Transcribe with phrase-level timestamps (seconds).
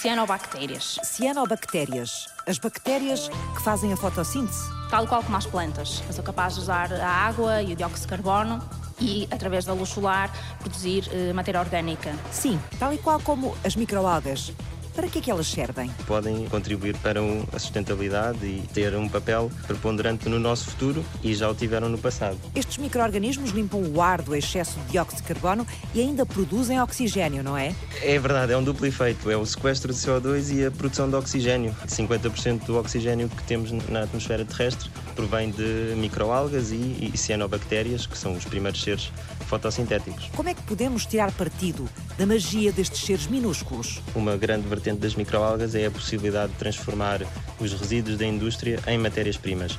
[0.00, 0.98] cianobactérias.
[1.02, 4.70] Cianobactérias, as bactérias que fazem a fotossíntese.
[4.88, 8.08] Tal qual como as plantas, são capazes de usar a água e o dióxido de
[8.08, 8.66] carbono
[8.98, 12.14] e, através da luz solar, produzir eh, matéria orgânica.
[12.32, 14.54] Sim, tal e qual como as microalgas.
[15.00, 15.90] Para que é que elas servem?
[16.06, 17.20] Podem contribuir para
[17.54, 21.96] a sustentabilidade e ter um papel preponderante no nosso futuro e já o tiveram no
[21.96, 22.36] passado.
[22.54, 27.42] Estes micro-organismos limpam o ar do excesso de dióxido de carbono e ainda produzem oxigênio,
[27.42, 27.74] não é?
[28.02, 29.30] É verdade, é um duplo efeito.
[29.30, 31.74] É o sequestro de CO2 e a produção de oxigênio.
[31.86, 38.18] 50% do oxigênio que temos na atmosfera terrestre provém de microalgas e, e cianobactérias, que
[38.18, 39.10] são os primeiros seres
[39.46, 40.30] fotossintéticos.
[40.36, 44.00] Como é que podemos tirar partido da magia destes seres minúsculos?
[44.14, 47.20] Uma grande vertente das microalgas é a possibilidade de transformar
[47.60, 49.78] os resíduos da indústria em matérias-primas.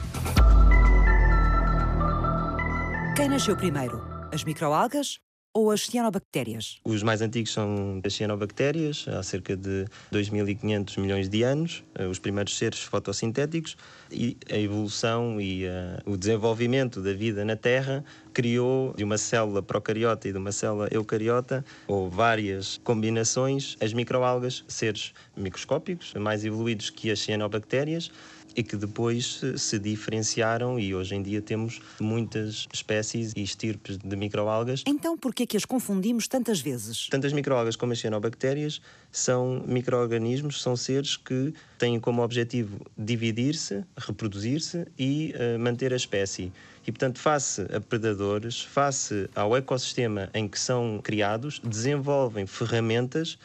[3.15, 4.01] Quem nasceu primeiro?
[4.31, 5.19] As microalgas
[5.53, 6.79] ou as cianobactérias?
[6.83, 12.19] Os mais antigos são as cianobactérias, há cerca de 2.500 milhões de anos, eh, os
[12.19, 13.75] primeiros seres fotossintéticos,
[14.11, 18.03] e a evolução e uh, o desenvolvimento da vida na Terra
[18.33, 24.63] criou de uma célula procariota e de uma célula eucariota, ou várias combinações, as microalgas,
[24.67, 28.11] seres microscópicos, mais evoluídos que as cianobactérias,
[28.55, 34.15] e que depois se diferenciaram e hoje em dia temos muitas espécies e estirpes de
[34.15, 34.83] microalgas.
[34.87, 37.07] Então por que é que as confundimos tantas vezes?
[37.09, 43.83] Tanto as microalgas como as cianobactérias são microorganismos, são seres que têm como objetivo dividir-se,
[43.97, 46.51] reproduzir-se e uh, manter a espécie.
[46.85, 53.37] E, portanto, face a predadores, face ao ecossistema em que são criados, desenvolvem ferramentas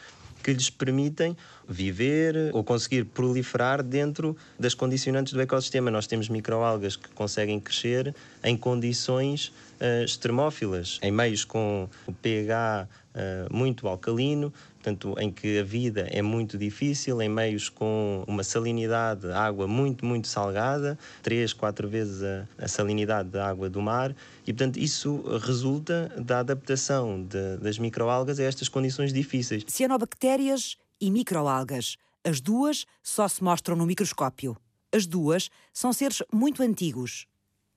[0.47, 1.35] que lhes permitem
[1.67, 5.91] viver ou conseguir proliferar dentro das condicionantes do ecossistema.
[5.91, 9.47] Nós temos microalgas que conseguem crescer em condições
[9.81, 11.89] uh, extremófilas, em meios com
[12.21, 14.53] pH uh, muito alcalino,
[14.87, 20.05] portanto, em que a vida é muito difícil, em meios com uma salinidade, água muito,
[20.05, 25.21] muito salgada, três, quatro vezes a, a salinidade da água do mar, e, portanto, isso
[25.39, 29.63] resulta da adaptação de, das microalgas a estas condições difíceis.
[29.67, 31.97] Cianobactérias e microalgas.
[32.23, 34.55] As duas só se mostram no microscópio.
[34.93, 37.25] As duas são seres muito antigos.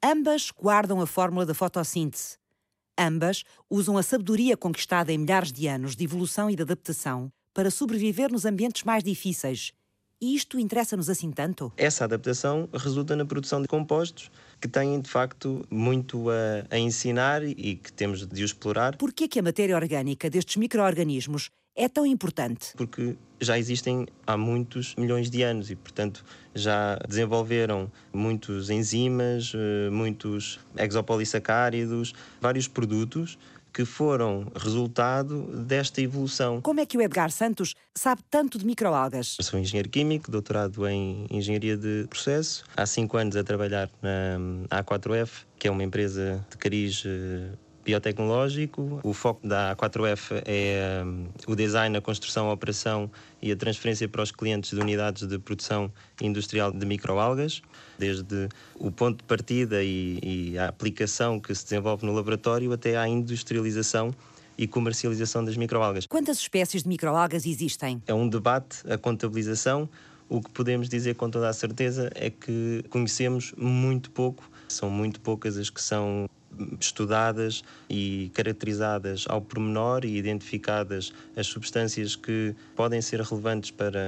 [0.03, 2.40] Ambas guardam a fórmula da fotossíntese.
[3.03, 7.71] Ambas usam a sabedoria conquistada em milhares de anos de evolução e de adaptação para
[7.71, 9.73] sobreviver nos ambientes mais difíceis.
[10.21, 11.73] E isto interessa-nos assim tanto?
[11.79, 17.43] Essa adaptação resulta na produção de compostos que têm, de facto, muito a, a ensinar
[17.43, 18.99] e que temos de explorar.
[18.99, 21.49] Por que a matéria orgânica destes micro-organismos
[21.81, 22.73] é tão importante?
[22.77, 26.23] Porque já existem há muitos milhões de anos e, portanto,
[26.55, 33.39] já desenvolveram muitos enzimas, eh, muitos exopolissacáridos, vários produtos
[33.73, 36.61] que foram resultado desta evolução.
[36.61, 39.37] Como é que o Edgar Santos sabe tanto de microalgas?
[39.39, 42.65] Eu sou engenheiro químico, doutorado em engenharia de processo.
[42.77, 47.53] Há cinco anos a trabalhar na A4F, que é uma empresa de cariz eh,
[47.85, 49.01] biotecnológico.
[49.03, 53.11] O foco da A4F é um, o design, a construção, a operação
[53.41, 55.91] e a transferência para os clientes de unidades de produção
[56.21, 57.63] industrial de microalgas,
[57.99, 62.97] desde o ponto de partida e, e a aplicação que se desenvolve no laboratório até
[62.97, 64.15] à industrialização
[64.57, 66.05] e comercialização das microalgas.
[66.07, 68.03] Quantas espécies de microalgas existem?
[68.07, 69.89] É um debate, a contabilização.
[70.29, 75.19] O que podemos dizer com toda a certeza é que conhecemos muito pouco, são muito
[75.21, 76.29] poucas as que são
[76.81, 83.99] estudadas e caracterizadas ao pormenor e identificadas as substâncias que podem ser relevantes para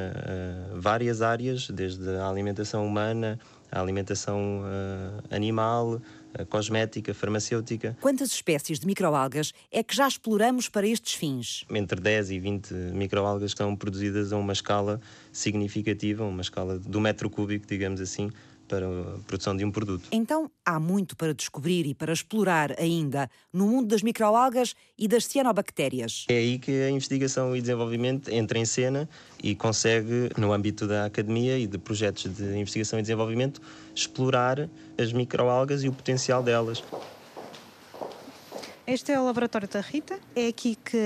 [0.72, 3.38] uh, várias áreas, desde a alimentação humana,
[3.70, 6.00] a alimentação uh, animal,
[6.34, 7.97] a cosmética, farmacêutica.
[8.00, 11.64] Quantas espécies de microalgas é que já exploramos para estes fins?
[11.70, 15.00] Entre 10 e 20 microalgas estão produzidas a uma escala
[15.31, 18.31] significativa, uma escala do metro cúbico, digamos assim,
[18.69, 20.09] para a produção de um produto.
[20.12, 25.27] Então há muito para descobrir e para explorar ainda no mundo das microalgas e das
[25.27, 26.27] cianobactérias.
[26.28, 29.09] É aí que a investigação e desenvolvimento entra em cena
[29.43, 33.61] e consegue, no âmbito da academia e de projetos de investigação e desenvolvimento,
[33.94, 34.69] explorar
[34.99, 36.82] as microalgas e o potencial delas.
[38.84, 40.19] Este é o laboratório da Rita.
[40.34, 40.99] É aqui que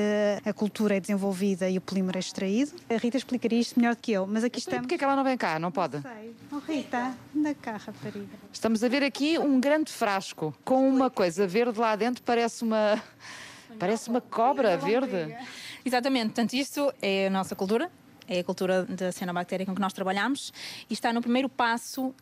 [0.46, 2.72] a cultura é desenvolvida e o polímero é extraído.
[2.88, 4.80] A Rita explicaria isto melhor do que eu, mas aqui estamos...
[4.80, 5.58] Porquê é que ela não vem cá?
[5.58, 5.96] Não pode?
[5.96, 6.34] Não sei.
[6.50, 8.26] Oh, Rita, anda cá, rapariga.
[8.50, 13.02] Estamos a ver aqui um grande frasco com uma coisa verde lá dentro, parece uma...
[13.78, 15.36] Parece uma cobra verde.
[15.84, 17.90] Exatamente, portanto, isto é a nossa cultura,
[18.28, 20.52] é a cultura da cianobactéria com que nós trabalhamos
[20.88, 22.14] e está no primeiro passo uh,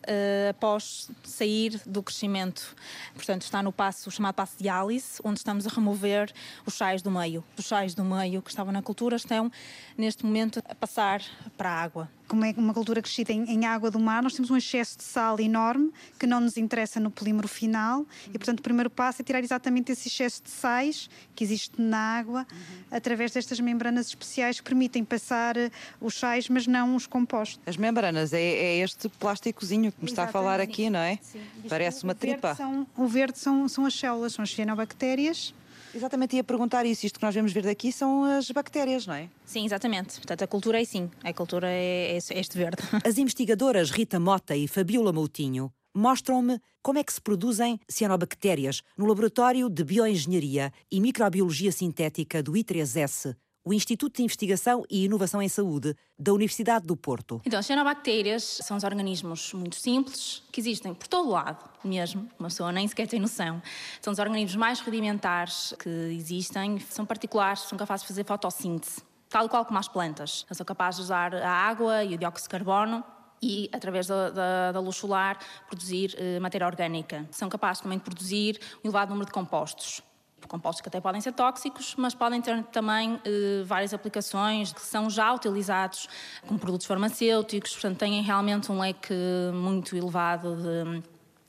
[0.49, 2.75] após sair do crescimento.
[3.13, 6.31] Portanto, está no passo chamado passo de Alice, onde estamos a remover
[6.65, 7.43] os sais do meio.
[7.57, 9.51] Os sais do meio que estavam na cultura estão,
[9.97, 11.21] neste momento, a passar
[11.57, 14.49] para a água como é uma cultura crescida em, em, água do mar, nós temos
[14.49, 18.05] um excesso de sal enorme que não nos interessa no polímero final uhum.
[18.33, 21.97] e, portanto, o primeiro passo é tirar exatamente esse excesso de sais que existe na
[21.97, 22.97] água uhum.
[22.97, 27.59] através destas membranas especiais que permitem passar eh, os sais, mas não os compostos.
[27.65, 31.19] As membranas é, é este plásticozinho que me está a falar aqui, não é?
[31.21, 31.41] Sim.
[31.69, 32.55] Parece uma tripa.
[32.55, 35.53] São, o verde são, são as células, são as cianobactérias
[35.95, 37.05] Exatamente, ia perguntar isso.
[37.05, 39.29] Isto que nós vemos ver daqui são as bactérias, não é?
[39.45, 40.15] Sim, exatamente.
[40.15, 41.09] Portanto, a cultura é sim.
[41.23, 42.83] A cultura é, é este verde.
[43.05, 49.05] As investigadoras Rita Mota e Fabiola Moutinho mostram-me como é que se produzem cianobactérias no
[49.05, 53.35] Laboratório de Bioengenharia e Microbiologia Sintética do I3S,
[53.65, 57.41] o Instituto de Investigação e Inovação em Saúde da Universidade do Porto.
[57.43, 62.47] Então, as cianobactérias são os organismos muito simples que existem por todo lado, mesmo, uma
[62.47, 63.59] pessoa nem sequer tem noção.
[63.99, 69.49] São os organismos mais rudimentares que existem, são particulares, são capazes de fazer fotossíntese, tal
[69.49, 70.45] qual como as plantas.
[70.51, 73.03] São capazes de usar a água e o dióxido de carbono
[73.41, 77.27] e, através da, da, da luz solar, produzir eh, matéria orgânica.
[77.31, 80.03] São capazes também de produzir um elevado número de compostos
[80.47, 85.09] compostos que até podem ser tóxicos, mas podem ter também eh, várias aplicações que são
[85.09, 86.07] já utilizados
[86.47, 89.13] como produtos farmacêuticos, portanto, têm realmente um leque
[89.53, 91.03] muito elevado de,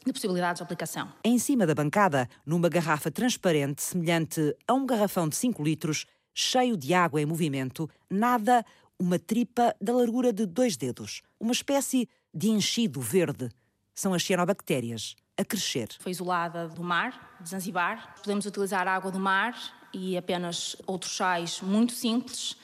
[0.05, 1.09] de possibilidades de aplicação.
[1.25, 6.77] Em cima da bancada, numa garrafa transparente semelhante a um garrafão de 5 litros, cheio
[6.77, 8.65] de água em movimento, nada
[8.99, 13.49] uma tripa da largura de dois dedos, uma espécie de enchido verde.
[13.95, 15.89] São as cianobactérias a crescer.
[15.99, 18.15] Foi isolada do mar, de Zanzibar.
[18.23, 19.55] Podemos utilizar água do mar
[19.93, 22.57] e apenas outros sais muito simples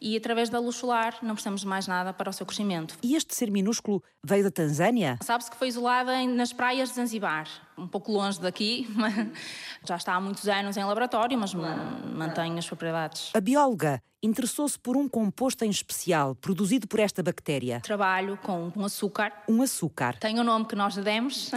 [0.00, 2.96] e através da luz solar não precisamos de mais nada para o seu crescimento.
[3.02, 5.18] E este ser minúsculo veio da Tanzânia?
[5.22, 8.88] Sabe-se que foi isolada nas praias de Zanzibar, um pouco longe daqui,
[9.84, 13.30] já está há muitos anos em laboratório, mas mantém as propriedades.
[13.34, 17.80] A bióloga interessou-se por um composto em especial produzido por esta bactéria.
[17.80, 19.32] Trabalho com um açúcar.
[19.48, 20.18] Um açúcar.
[20.18, 21.50] Tem o nome que nós lhe demos.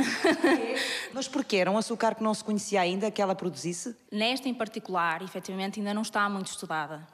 [1.14, 1.58] mas porquê?
[1.58, 3.96] Era um açúcar que não se conhecia ainda que ela produzisse?
[4.12, 7.06] Nesta em particular, efetivamente, ainda não está muito estudada.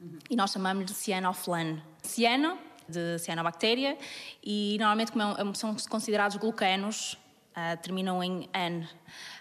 [0.00, 0.18] Uhum.
[0.30, 1.82] E nós chamamos de cianoflan.
[2.02, 2.58] Ciano,
[2.88, 3.98] de cianobactéria,
[4.42, 7.14] e normalmente como é, são considerados glucanos,
[7.50, 8.88] uh, terminam em N.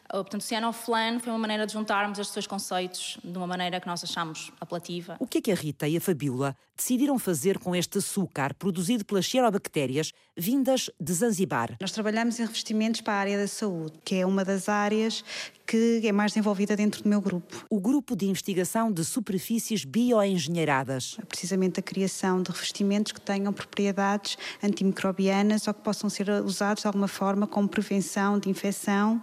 [0.10, 4.04] Portanto, cianoflan foi uma maneira de juntarmos estes dois conceitos de uma maneira que nós
[4.04, 5.18] achamos apelativa.
[5.20, 9.06] O que é que a Rita e a Fabíola decidiram fazer com este açúcar produzido
[9.06, 11.76] pelas cianobactérias vindas de Zanzibar?
[11.82, 15.24] Nós trabalhamos em revestimentos para a área da saúde, que é uma das áreas
[15.66, 17.66] que é mais desenvolvida dentro do meu grupo.
[17.70, 21.18] O grupo de investigação de superfícies bioengenheiradas.
[21.20, 26.84] É precisamente a criação de revestimentos que tenham propriedades antimicrobianas ou que possam ser usados
[26.84, 29.20] de alguma forma como prevenção de infecção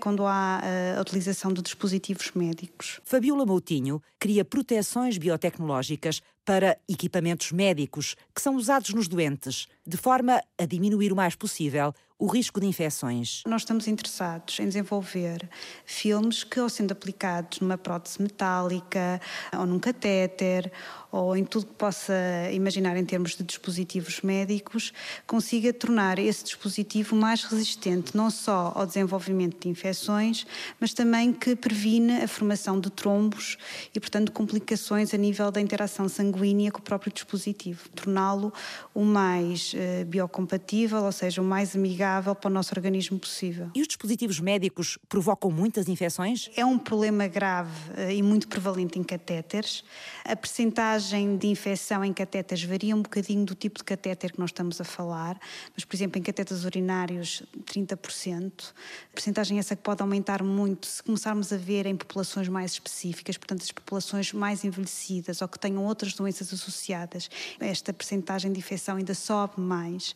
[0.00, 3.00] quando há eh, a utilização de dispositivos médicos.
[3.04, 10.42] Fabiola Moutinho cria proteções biotecnológicas para equipamentos médicos que são usados nos doentes, de forma
[10.58, 13.42] a diminuir o mais possível o risco de infecções.
[13.44, 15.48] Nós estamos interessados em desenvolver
[15.84, 19.20] filmes que, ao sendo aplicados numa prótese metálica
[19.52, 20.72] ou num catéter
[21.10, 22.14] ou em tudo que possa
[22.52, 24.92] imaginar em termos de dispositivos médicos,
[25.26, 30.46] consiga tornar esse dispositivo mais resistente não só ao desenvolvimento de infecções,
[30.80, 33.58] mas também que previne a formação de trombos
[33.92, 36.33] e, portanto, complicações a nível da interação sanguínea
[36.72, 38.52] com o próprio dispositivo, torná-lo
[38.94, 43.70] o mais uh, biocompatível, ou seja, o mais amigável para o nosso organismo possível.
[43.74, 46.50] E os dispositivos médicos provocam muitas infecções?
[46.56, 49.84] É um problema grave uh, e muito prevalente em catéteres.
[50.24, 54.38] A percentagem percentagem de infecção em catéteres varia um bocadinho do tipo de catéter que
[54.38, 55.38] nós estamos a falar,
[55.74, 58.72] mas, por exemplo, em catéteres urinários, 30%.
[59.10, 63.36] A percentagem essa que pode aumentar muito se começarmos a ver em populações mais específicas,
[63.36, 67.28] portanto, as populações mais envelhecidas ou que tenham outras doenças associadas.
[67.60, 70.14] Esta percentagem de infecção ainda sobe mais.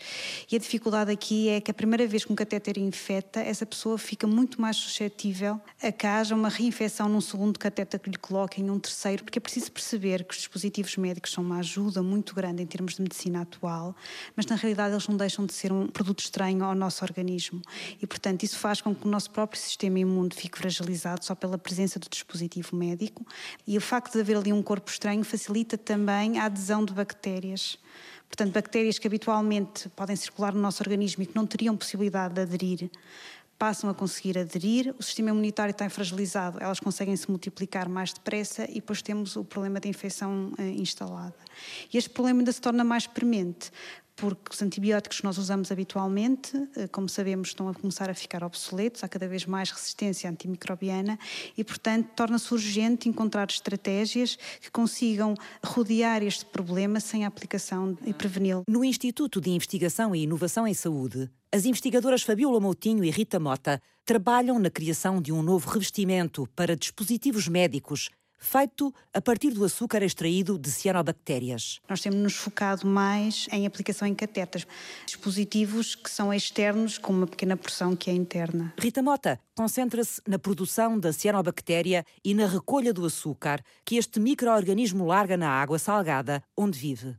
[0.51, 3.99] E a dificuldade aqui é que a primeira vez que um catéter infecta, essa pessoa
[3.99, 8.71] fica muito mais suscetível a que haja uma reinfecção num segundo catéter que lhe coloquem,
[8.71, 12.63] um terceiro, porque é preciso perceber que os dispositivos médicos são uma ajuda muito grande
[12.63, 13.95] em termos de medicina atual,
[14.37, 17.61] mas na realidade eles não deixam de ser um produto estranho ao nosso organismo.
[18.01, 21.59] E, portanto, isso faz com que o nosso próprio sistema imune fique fragilizado só pela
[21.59, 23.27] presença do dispositivo médico.
[23.67, 25.98] E o facto de haver ali um corpo estranho facilita também
[26.39, 27.79] a adesão de bactérias.
[28.29, 32.41] Portanto, bactérias que habitualmente podem circular no nosso organismo e que não teriam possibilidade de
[32.43, 32.91] aderir
[33.59, 38.65] passam a conseguir aderir, o sistema imunitário está fragilizado, elas conseguem se multiplicar mais depressa
[38.71, 41.35] e depois temos o problema da infecção eh, instalada.
[41.93, 43.73] E este problema ainda se torna mais premente,
[44.19, 48.43] porque os antibióticos que nós usamos habitualmente, eh, como sabemos, estão a começar a ficar
[48.43, 51.17] obsoletos, há cada vez mais resistência antimicrobiana
[51.57, 55.35] e, portanto, torna-se urgente encontrar estratégias que consigam
[55.65, 58.65] rodear este problema sem a aplicação e preveni-lo.
[58.69, 63.81] No Instituto de Investigação e Inovação em Saúde, as investigadoras Fabiola Moutinho e Rita Mota
[64.05, 70.03] trabalham na criação de um novo revestimento para dispositivos médicos feito a partir do açúcar
[70.03, 71.81] extraído de cianobactérias.
[71.89, 74.67] Nós temos nos focado mais em aplicação em catetas,
[75.05, 78.73] dispositivos que são externos com uma pequena porção que é interna.
[78.79, 85.05] Rita Mota concentra-se na produção da cianobactéria e na recolha do açúcar que este microorganismo
[85.05, 87.17] larga na água salgada onde vive.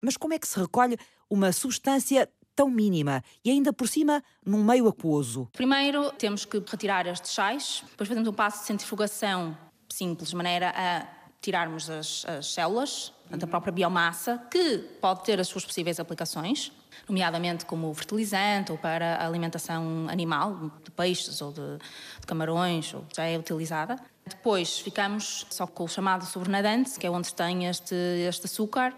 [0.00, 0.96] Mas como é que se recolhe
[1.28, 5.48] uma substância tão mínima e ainda por cima num meio aquoso?
[5.52, 9.56] Primeiro temos que retirar estes sais, depois fazemos um passo de centrifugação
[9.90, 11.06] simples, maneira a
[11.40, 16.72] tirarmos as, as células, da própria biomassa, que pode ter as suas possíveis aplicações,
[17.08, 21.78] nomeadamente como fertilizante ou para a alimentação animal, de peixes ou de,
[22.20, 23.96] de camarões, ou já é utilizada.
[24.26, 28.94] Depois ficamos só com o chamado sobrenadante, que é onde tem este, este açúcar.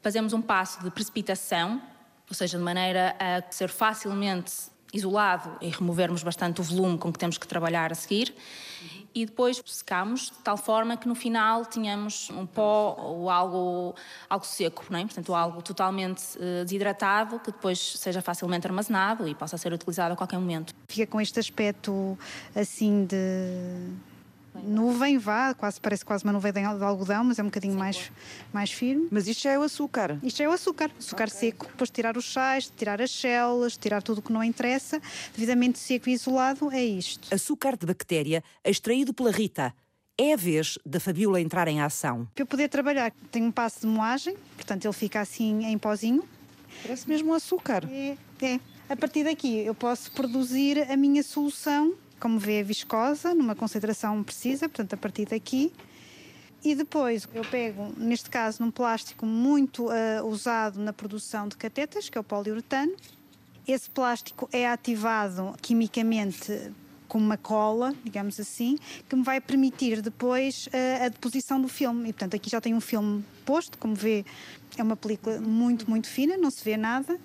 [0.00, 1.82] Fazemos um passo de precipitação,
[2.28, 4.52] ou seja, de maneira a ser facilmente
[4.92, 8.34] isolado e removermos bastante o volume com que temos que trabalhar a seguir
[9.14, 13.94] e depois secámos de tal forma que no final tínhamos um pó ou algo,
[14.28, 15.02] algo seco, não é?
[15.02, 20.16] portanto algo totalmente uh, desidratado que depois seja facilmente armazenado e possa ser utilizado a
[20.16, 20.74] qualquer momento.
[20.88, 22.18] Fica com este aspecto
[22.54, 23.90] assim de
[24.64, 28.12] nuvem, vá, quase, parece quase uma nuvem de algodão, mas é um bocadinho Sim, mais,
[28.52, 29.08] mais firme.
[29.10, 30.18] Mas isto já é o açúcar?
[30.22, 31.38] Isto é o açúcar, açúcar okay.
[31.38, 31.66] seco.
[31.66, 35.00] Depois de tirar os sais, tirar as células, tirar tudo o que não interessa,
[35.34, 37.32] devidamente seco e isolado, é isto.
[37.34, 39.74] Açúcar de bactéria extraído pela Rita.
[40.16, 42.26] É a vez da Fabiola entrar em ação.
[42.34, 46.24] Para eu poder trabalhar, tenho um passo de moagem, portanto ele fica assim em pozinho.
[46.82, 47.84] Parece mesmo açúcar.
[47.88, 48.60] É, é.
[48.88, 54.68] A partir daqui eu posso produzir a minha solução como vê, viscosa, numa concentração precisa,
[54.68, 55.72] portanto, a partir daqui.
[56.64, 62.08] E depois eu pego, neste caso, num plástico muito uh, usado na produção de catetas,
[62.08, 62.92] que é o poliuretano.
[63.66, 66.72] Esse plástico é ativado quimicamente
[67.06, 68.76] com uma cola, digamos assim,
[69.08, 72.08] que me vai permitir depois uh, a deposição do filme.
[72.08, 74.24] E, portanto, aqui já tem um filme posto, como vê,
[74.76, 77.18] é uma película muito, muito fina, não se vê nada.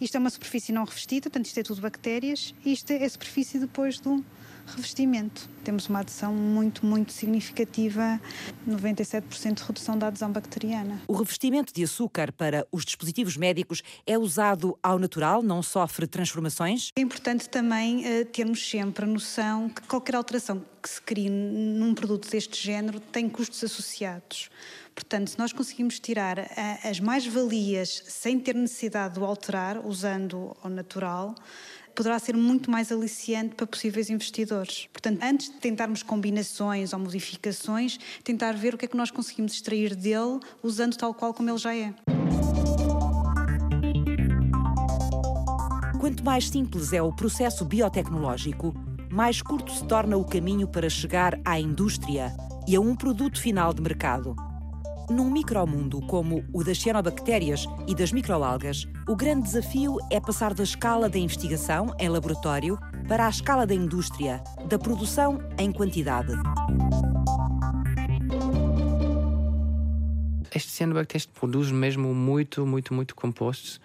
[0.00, 2.54] Isto é uma superfície não revestida, portanto, isto é tudo bactérias.
[2.64, 4.24] Isto é a superfície depois do
[4.66, 5.48] revestimento.
[5.62, 8.20] Temos uma adesão muito, muito significativa,
[8.68, 11.02] 97% de redução da adesão bacteriana.
[11.08, 16.90] O revestimento de açúcar para os dispositivos médicos é usado ao natural, não sofre transformações?
[16.96, 21.94] É importante também uh, termos sempre a noção que qualquer alteração que se crie num
[21.94, 24.50] produto deste género tem custos associados.
[24.94, 30.56] Portanto, se nós conseguimos tirar a, as mais-valias sem ter necessidade de o alterar, usando
[30.62, 31.34] o natural,
[31.94, 34.88] poderá ser muito mais aliciante para possíveis investidores.
[34.92, 39.52] Portanto, antes de tentarmos combinações ou modificações, tentar ver o que é que nós conseguimos
[39.52, 41.94] extrair dele usando tal qual como ele já é.
[46.00, 48.74] Quanto mais simples é o processo biotecnológico,
[49.10, 52.34] mais curto se torna o caminho para chegar à indústria
[52.66, 54.53] e a um produto final de mercado.
[55.10, 60.62] Num micromundo como o das cianobactérias e das microalgas, o grande desafio é passar da
[60.62, 66.32] escala da investigação em laboratório para a escala da indústria, da produção em quantidade.
[70.54, 73.80] Este cianobactérias produz mesmo muito, muito, muito compostos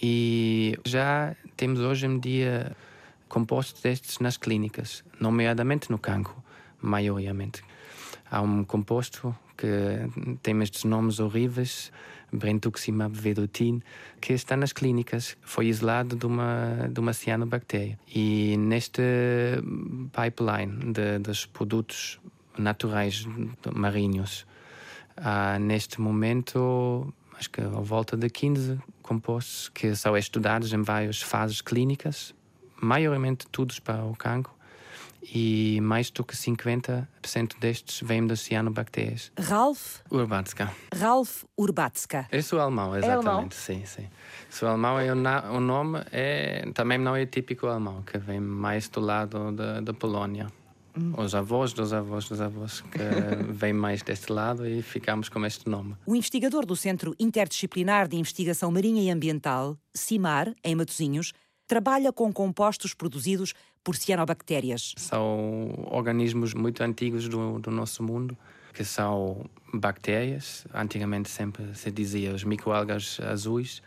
[0.00, 2.76] e já temos hoje em dia
[3.28, 6.36] compostos destes nas clínicas, nomeadamente no cancro,
[6.80, 7.62] maioritariamente.
[8.30, 11.92] Há um composto que tem estes nomes horríveis,
[12.32, 13.82] brentuximab vedotin,
[14.20, 15.36] que está nas clínicas.
[15.42, 17.98] Foi isolado de uma, de uma cianobactéria.
[18.08, 19.02] E neste
[20.12, 22.18] pipeline de, dos produtos
[22.56, 23.26] naturais
[23.74, 24.46] marinhos,
[25.16, 31.20] há neste momento, acho que à volta de 15 compostos que são estudados em várias
[31.20, 32.34] fases clínicas,
[32.80, 34.59] maioritariamente todos para o cancro
[35.22, 37.06] e mais do que 50%
[37.60, 39.30] destes vêm das cianobactérias.
[39.38, 40.72] Ralf Urbatska.
[40.94, 42.26] Ralf Urbatska.
[42.32, 43.26] Eu sou alemão, exatamente.
[43.26, 43.50] É alemão?
[43.50, 44.08] Sim, sim.
[44.48, 48.88] Sou alemão e o, o nome é, também não é típico alemão, que vem mais
[48.88, 50.48] do lado da, da Polónia.
[50.96, 51.14] Hum.
[51.16, 52.98] Os avós dos avós dos avós que
[53.52, 55.94] vêm mais deste lado e ficamos com este nome.
[56.04, 61.32] O investigador do Centro Interdisciplinar de Investigação Marinha e Ambiental, CIMAR, em Matosinhos,
[61.70, 64.94] trabalha com compostos produzidos por cianobactérias.
[64.96, 68.36] São organismos muito antigos do, do nosso mundo,
[68.72, 70.66] que são bactérias.
[70.72, 73.82] Antigamente sempre se dizia os microalgas azuis,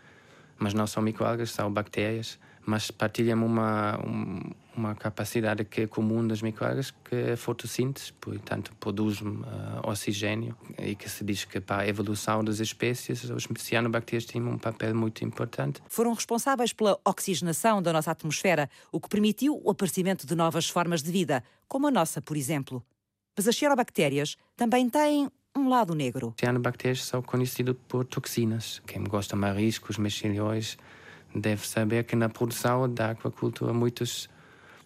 [0.58, 4.00] mas não são microalgas, são bactérias, mas partilham uma,
[4.76, 9.36] uma capacidade que é comum das microalgas, que é a fotossíntese, portanto produz uh,
[9.84, 14.58] oxigênio e que se diz que para a evolução das espécies os cianobactérias têm um
[14.58, 15.82] papel muito importante.
[15.88, 21.04] Foram responsáveis pela oxigenação da nossa atmosfera, o que permitiu o aparecimento de novas formas
[21.04, 22.84] de vida, como a nossa, por exemplo.
[23.36, 26.34] Mas as cianobactérias também têm um lado negro.
[26.40, 28.82] Cianobactérias são conhecidas por toxinas.
[28.86, 30.78] Quem gosta de mariscos, mexilhões,
[31.36, 34.30] deve saber que na produção da aquacultura muitas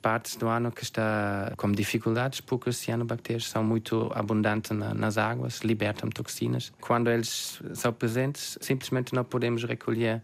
[0.01, 5.17] partes do ano que está com dificuldades porque os cianobactérias são muito abundantes na, nas
[5.17, 6.71] águas, libertam toxinas.
[6.79, 10.21] Quando eles são presentes, simplesmente não podemos recolher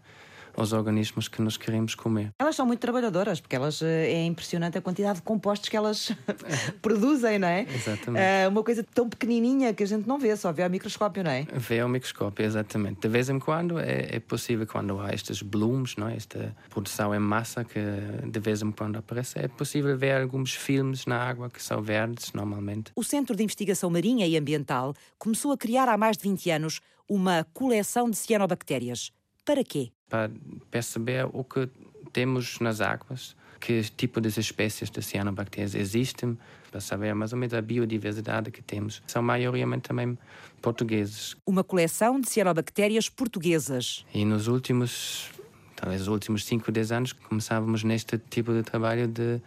[0.56, 2.30] aos organismos que nós queremos comer.
[2.38, 6.12] Elas são muito trabalhadoras, porque elas eh, é impressionante a quantidade de compostos que elas
[6.82, 7.66] produzem, não é?
[7.72, 8.22] Exatamente.
[8.22, 11.30] É uma coisa tão pequenininha que a gente não vê, só vê ao microscópio, não
[11.30, 11.46] é?
[11.52, 13.00] Vê ao microscópio, exatamente.
[13.00, 16.16] De vez em quando é, é possível, quando há estes blooms, não é?
[16.16, 17.80] esta produção em massa que
[18.24, 22.32] de vez em quando aparece, é possível ver alguns filmes na água que são verdes,
[22.32, 22.92] normalmente.
[22.96, 26.80] O Centro de Investigação Marinha e Ambiental começou a criar há mais de 20 anos
[27.08, 29.12] uma coleção de cianobactérias.
[29.44, 29.90] Para quê?
[30.08, 30.30] Para
[30.70, 31.68] perceber o que
[32.12, 36.38] temos nas águas, que tipo de espécies de cianobactérias existem,
[36.70, 39.02] para saber mais ou menos a biodiversidade que temos.
[39.06, 40.18] São maioritariamente também
[40.60, 41.36] portugueses.
[41.46, 44.04] Uma coleção de cianobactérias portuguesas.
[44.12, 45.30] E nos últimos,
[45.76, 49.40] talvez os últimos 5, 10 anos, começávamos neste tipo de trabalho de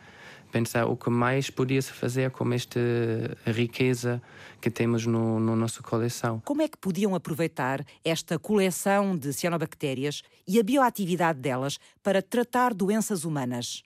[0.47, 2.79] pensar o que mais podia-se fazer com esta
[3.45, 4.21] riqueza
[4.61, 6.41] que temos no, no nossa coleção.
[6.45, 12.73] Como é que podiam aproveitar esta coleção de cianobactérias e a bioatividade delas para tratar
[12.73, 13.83] doenças humanas?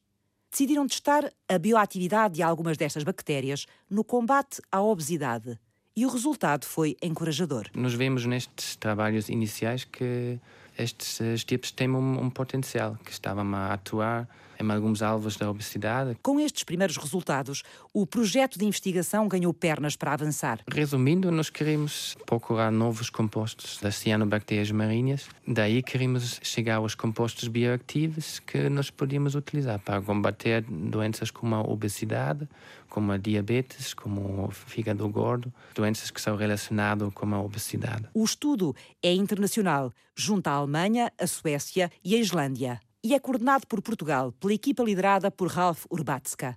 [0.51, 5.57] Decidiram testar a bioatividade de algumas destas bactérias no combate à obesidade.
[5.95, 7.67] E o resultado foi encorajador.
[7.75, 10.39] Nós vemos nestes trabalhos iniciais que
[10.81, 14.27] estes tipos têm um, um potencial, que estavam a atuar
[14.61, 16.15] em alguns alvos da obesidade.
[16.21, 20.59] Com estes primeiros resultados, o projeto de investigação ganhou pernas para avançar.
[20.71, 25.27] Resumindo, nós queremos procurar novos compostos das cianobactérias marinhas.
[25.47, 31.61] Daí queremos chegar aos compostos bioativos que nós podíamos utilizar para combater doenças como a
[31.61, 32.47] obesidade,
[32.87, 38.05] como a diabetes, como o fígado gordo, doenças que são relacionadas com a obesidade.
[38.13, 40.70] O estudo é internacional, junto à Alemanha,
[41.17, 45.85] a Suécia e a Islândia e é coordenado por Portugal pela equipa liderada por Ralf
[45.89, 46.55] Urbatska.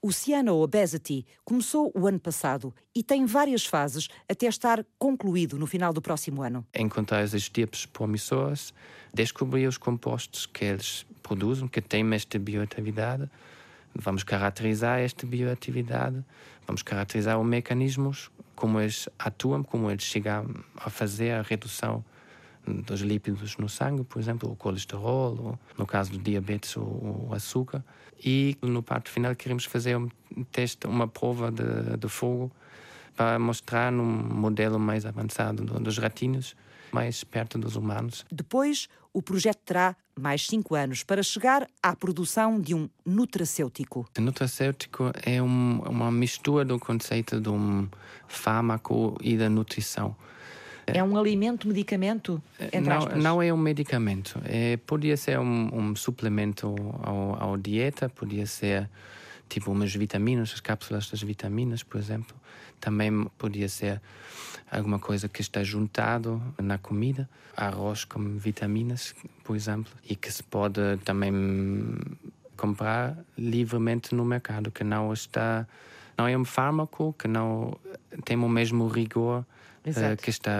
[0.00, 5.66] O Ciano Obesity começou o ano passado e tem várias fases até estar concluído no
[5.66, 6.66] final do próximo ano.
[6.74, 8.72] Encontrar os tipos promissores,
[9.12, 13.30] descobrir os compostos que eles produzem, que têm esta bioatividade,
[13.94, 16.24] vamos caracterizar esta bioatividade,
[16.66, 22.04] vamos caracterizar os mecanismos, como eles atuam, como eles chegam a fazer a redução
[22.66, 27.30] dos lípidos no sangue, por exemplo, o colesterol, ou, no caso do diabetes, o, o,
[27.32, 27.84] açúcar.
[28.24, 30.08] E no parto final queremos fazer um
[30.50, 32.50] teste, uma prova de, de fogo
[33.16, 36.56] para mostrar num modelo mais avançado dos ratinhos,
[36.92, 38.24] mais perto dos humanos.
[38.30, 44.06] Depois, o projeto terá mais cinco anos para chegar à produção de um nutracêutico.
[44.16, 47.88] O nutracêutico é um, uma mistura do conceito de um
[48.26, 50.14] fármaco e da nutrição.
[50.86, 52.42] É um alimento, medicamento?
[52.82, 54.40] Não, não é um medicamento.
[54.44, 58.88] É, podia ser um, um suplemento ao, dieta, podia ser
[59.48, 62.34] tipo umas vitaminas, as cápsulas das vitaminas, por exemplo.
[62.80, 64.00] Também podia ser
[64.70, 69.14] alguma coisa que está juntado na comida, arroz com vitaminas,
[69.44, 71.32] por exemplo, e que se pode também
[72.56, 75.66] comprar livremente no mercado, que não está
[76.16, 77.76] não é um fármaco que não
[78.24, 79.44] tem o mesmo rigor
[79.86, 80.52] uh, que está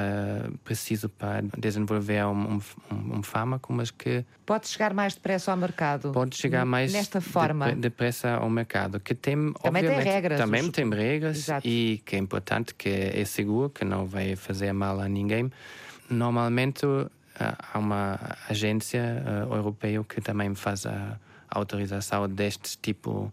[0.64, 6.12] preciso para desenvolver um, um, um, fármaco, mas que pode chegar mais depressa ao mercado.
[6.12, 10.38] Pode chegar mais nesta forma depressa ao mercado, que tem também tem regras.
[10.40, 11.66] Também tem regras Exato.
[11.66, 15.50] e que é importante, que é seguro, que não vai fazer mal a ninguém.
[16.10, 16.84] Normalmente
[17.38, 23.32] há uma agência uh, europeia que também faz a autorização deste tipo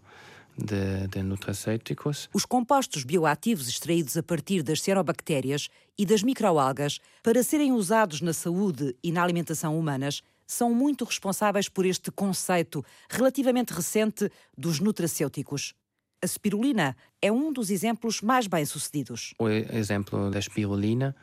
[0.64, 2.28] de nutracêuticos.
[2.32, 5.68] Os compostos bioativos extraídos a partir das cianobactérias
[5.98, 11.68] e das microalgas para serem usados na saúde e na alimentação humanas são muito responsáveis
[11.68, 15.74] por este conceito relativamente recente dos nutracêuticos.
[16.22, 19.32] A spirulina é um dos exemplos mais bem-sucedidos.
[19.38, 21.14] O exemplo da espirulina,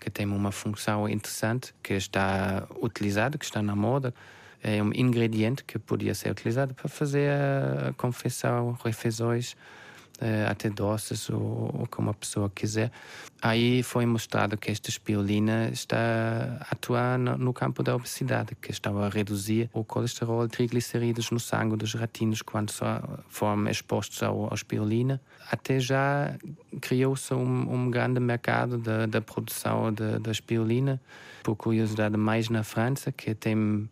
[0.00, 4.14] que tem uma função interessante, que está utilizada, que está na moda,
[4.66, 11.30] é um ingrediente que podia ser utilizado para fazer a confecção, refeições uh, até doces
[11.30, 12.90] ou, ou como a pessoa quiser.
[13.40, 18.90] Aí foi mostrado que esta espirulina está a atuar no, campo da obesidade, que está
[18.90, 22.72] a reduzir o colesterol triglicerídeos no sangue dos ratinhos quando
[23.28, 25.20] foram expostos à espirulina.
[25.48, 26.34] Até já
[26.80, 31.00] criou-se um, um, grande mercado da, da produção da espirulina,
[31.44, 33.88] por curiosidade, mais na França, que tem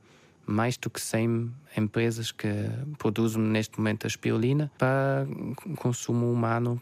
[0.47, 2.49] mais do que 100 empresas que
[2.99, 5.27] produzem neste momento a espirulina para
[5.77, 6.81] consumo humano.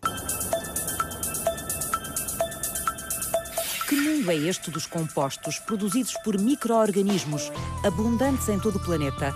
[3.89, 7.51] Que mundo é este dos compostos produzidos por micro-organismos
[7.85, 9.35] abundantes em todo o planeta,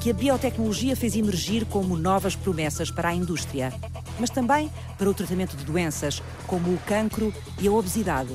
[0.00, 3.72] que a biotecnologia fez emergir como novas promessas para a indústria,
[4.18, 8.30] mas também para o tratamento de doenças como o cancro e a obesidade?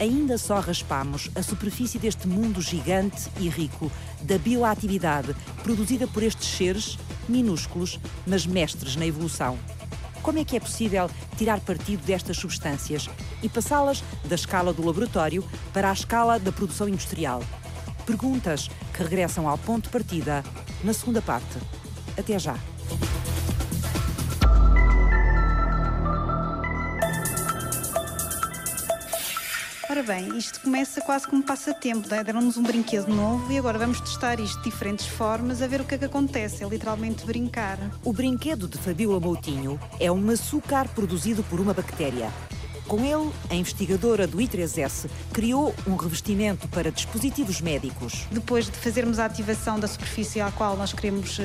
[0.00, 3.90] Ainda só raspamos a superfície deste mundo gigante e rico
[4.22, 9.58] da bioatividade produzida por estes seres minúsculos, mas mestres na evolução.
[10.22, 13.08] Como é que é possível tirar partido destas substâncias
[13.42, 17.42] e passá-las da escala do laboratório para a escala da produção industrial?
[18.04, 20.42] Perguntas que regressam ao ponto de partida
[20.82, 21.58] na segunda parte.
[22.16, 22.58] Até já!
[29.98, 32.14] Ora bem, isto começa quase como passatempo.
[32.14, 32.22] É?
[32.22, 35.84] Deram-nos um brinquedo novo e agora vamos testar isto de diferentes formas a ver o
[35.84, 36.62] que é que acontece.
[36.62, 37.76] É literalmente brincar.
[38.04, 42.30] O brinquedo de Fabíola Moutinho é um açúcar produzido por uma bactéria.
[42.88, 48.26] Com ele, a investigadora do I3S criou um revestimento para dispositivos médicos.
[48.32, 51.42] Depois de fazermos a ativação da superfície à qual nós queremos uh,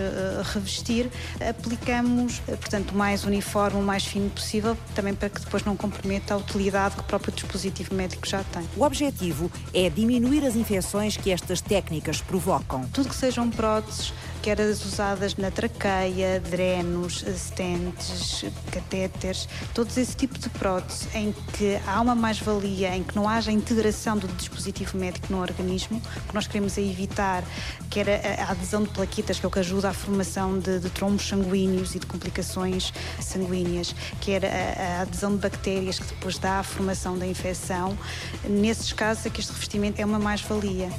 [0.53, 1.11] revestir,
[1.45, 5.75] aplicamos, uh, portanto, o mais uniforme, o mais fino possível, também para que depois não
[5.75, 8.63] comprometa a utilidade que o próprio dispositivo médico já tem.
[8.77, 12.87] O objetivo é diminuir as infecções que estas técnicas provocam.
[12.93, 20.37] Tudo que sejam próteses, quer as usadas na traqueia, drenos, stents, catéteres, todos esse tipo
[20.37, 25.27] de prótese em que há uma mais-valia, em que não haja integração do dispositivo médico
[25.31, 27.41] no organismo, que nós queremos é evitar,
[27.89, 30.89] quer a, a adesão de plaquetas, que é o que ajuda à formação de, de
[30.89, 36.59] trombos sanguíneos e de complicações sanguíneas, quer a, a adesão de bactérias, que depois dá
[36.59, 37.97] a formação da infecção.
[38.43, 40.89] Nesses casos é que este revestimento é uma mais-valia.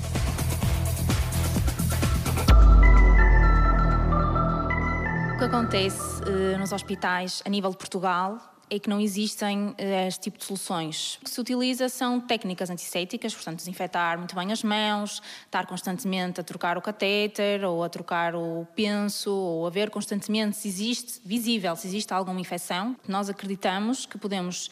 [5.44, 8.38] Que acontece uh, nos hospitais a nível de Portugal
[8.70, 9.74] é que não existem uh,
[10.08, 11.18] este tipo de soluções.
[11.20, 16.40] O que se utiliza são técnicas antissépticas, portanto, desinfetar muito bem as mãos, estar constantemente
[16.40, 21.20] a trocar o catéter ou a trocar o penso, ou a ver constantemente se existe,
[21.22, 22.96] visível, se existe alguma infecção.
[23.06, 24.70] Nós acreditamos que podemos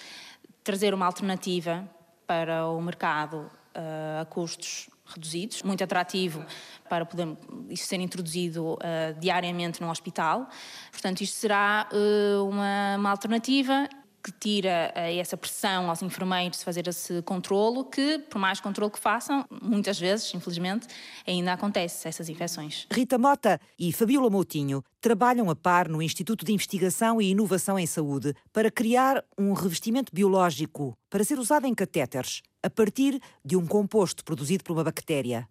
[0.65, 1.87] trazer uma alternativa
[2.27, 6.44] para o mercado uh, a custos reduzidos, muito atrativo
[6.88, 7.29] para poder
[7.70, 8.79] isto ser introduzido uh,
[9.18, 10.48] diariamente no hospital.
[10.90, 13.88] Portanto, isto será uh, uma, uma alternativa
[14.23, 18.93] que tira uh, essa pressão aos enfermeiros de fazer esse controlo, que, por mais controle
[18.93, 20.87] que façam, muitas vezes, infelizmente,
[21.27, 22.87] ainda acontece essas infecções.
[22.91, 27.87] Rita Mota e Fabiola Moutinho trabalham a par no Instituto de Investigação e Inovação em
[27.87, 33.67] Saúde para criar um revestimento biológico para ser usado em catéteres, a partir de um
[33.67, 35.49] composto produzido por uma bactéria.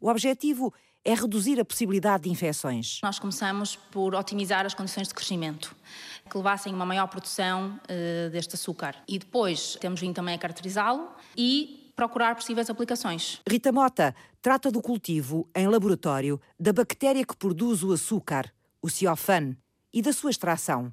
[0.00, 3.00] O objetivo é reduzir a possibilidade de infecções.
[3.02, 5.74] Nós começamos por otimizar as condições de crescimento,
[6.28, 8.96] que levassem uma maior produção uh, deste açúcar.
[9.08, 13.40] E depois temos vindo também a caracterizá-lo e procurar possíveis aplicações.
[13.48, 19.56] Rita Mota trata do cultivo em laboratório da bactéria que produz o açúcar, o ciofan,
[19.92, 20.92] e da sua extração.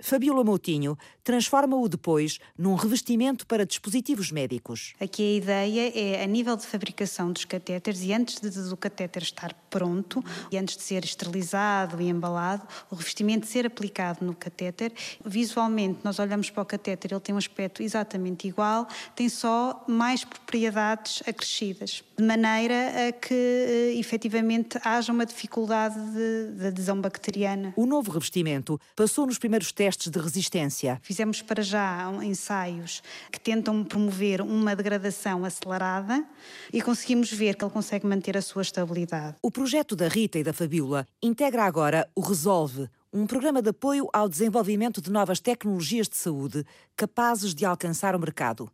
[0.00, 4.94] Fabiola Moutinho transforma-o depois num revestimento para dispositivos médicos.
[5.00, 9.22] Aqui a ideia é, a nível de fabricação dos catéteres, e antes de, do catéter
[9.22, 14.92] estar pronto, e antes de ser esterilizado e embalado, o revestimento ser aplicado no catéter,
[15.24, 20.24] visualmente nós olhamos para o catéter, ele tem um aspecto exatamente igual, tem só mais
[20.24, 27.72] propriedades acrescidas, de maneira a que eh, efetivamente haja uma dificuldade de, de adesão bacteriana.
[27.76, 30.98] O novo revestimento passou nos primeiros testes testes de resistência?
[31.00, 36.26] Fizemos para já ensaios que tentam promover uma degradação acelerada
[36.72, 39.36] e conseguimos ver que ele consegue manter a sua estabilidade.
[39.40, 44.08] O projeto da Rita e da Fabiola integra agora o Resolve, um programa de apoio
[44.12, 46.64] ao desenvolvimento de novas tecnologias de saúde
[46.96, 48.68] capazes de alcançar o mercado.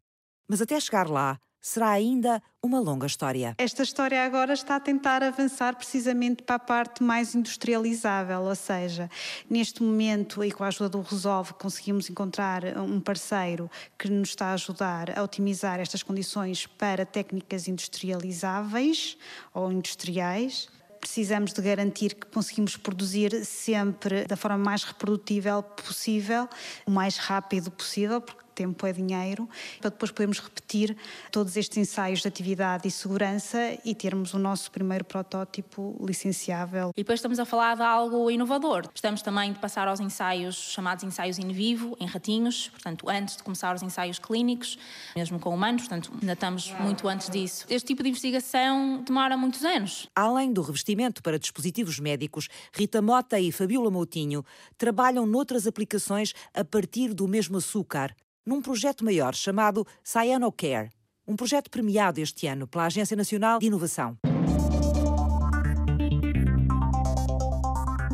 [0.48, 3.54] Mas até chegar lá, será ainda uma longa história.
[3.56, 9.08] Esta história agora está a tentar avançar precisamente para a parte mais industrializável, ou seja,
[9.48, 14.46] neste momento, e com a ajuda do Resolve, conseguimos encontrar um parceiro que nos está
[14.46, 19.16] a ajudar a otimizar estas condições para técnicas industrializáveis
[19.54, 20.68] ou industriais
[21.02, 26.48] precisamos de garantir que conseguimos produzir sempre da forma mais reprodutível possível,
[26.86, 29.48] o mais rápido possível, porque tempo é dinheiro,
[29.80, 30.96] para depois podermos repetir
[31.30, 36.90] todos estes ensaios de atividade e segurança e termos o nosso primeiro protótipo licenciável.
[36.96, 38.88] E depois estamos a falar de algo inovador.
[38.94, 43.42] Estamos também de passar aos ensaios chamados ensaios in vivo, em ratinhos, portanto, antes de
[43.42, 44.78] começar os ensaios clínicos,
[45.14, 47.66] mesmo com humanos, portanto, ainda estamos muito antes disso.
[47.68, 50.08] Este tipo de investigação demora muitos anos.
[50.14, 54.44] Além do revestimento para dispositivos médicos, Rita Mota e Fabiola Moutinho
[54.76, 60.90] trabalham noutras aplicações a partir do mesmo açúcar, num projeto maior chamado CyanoCare,
[61.26, 64.16] um projeto premiado este ano pela Agência Nacional de Inovação.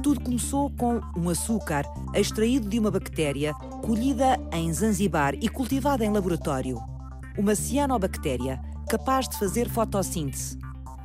[0.02, 6.12] Tudo começou com um açúcar extraído de uma bactéria colhida em Zanzibar e cultivada em
[6.12, 6.78] laboratório.
[7.36, 10.58] Uma cianobactéria capaz de fazer fotossíntese.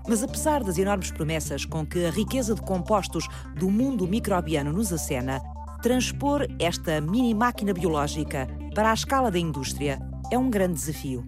[0.07, 4.91] Mas apesar das enormes promessas com que a riqueza de compostos do mundo microbiano nos
[4.91, 5.41] acena,
[5.83, 9.99] transpor esta mini máquina biológica para a escala da indústria
[10.31, 11.25] é um grande desafio.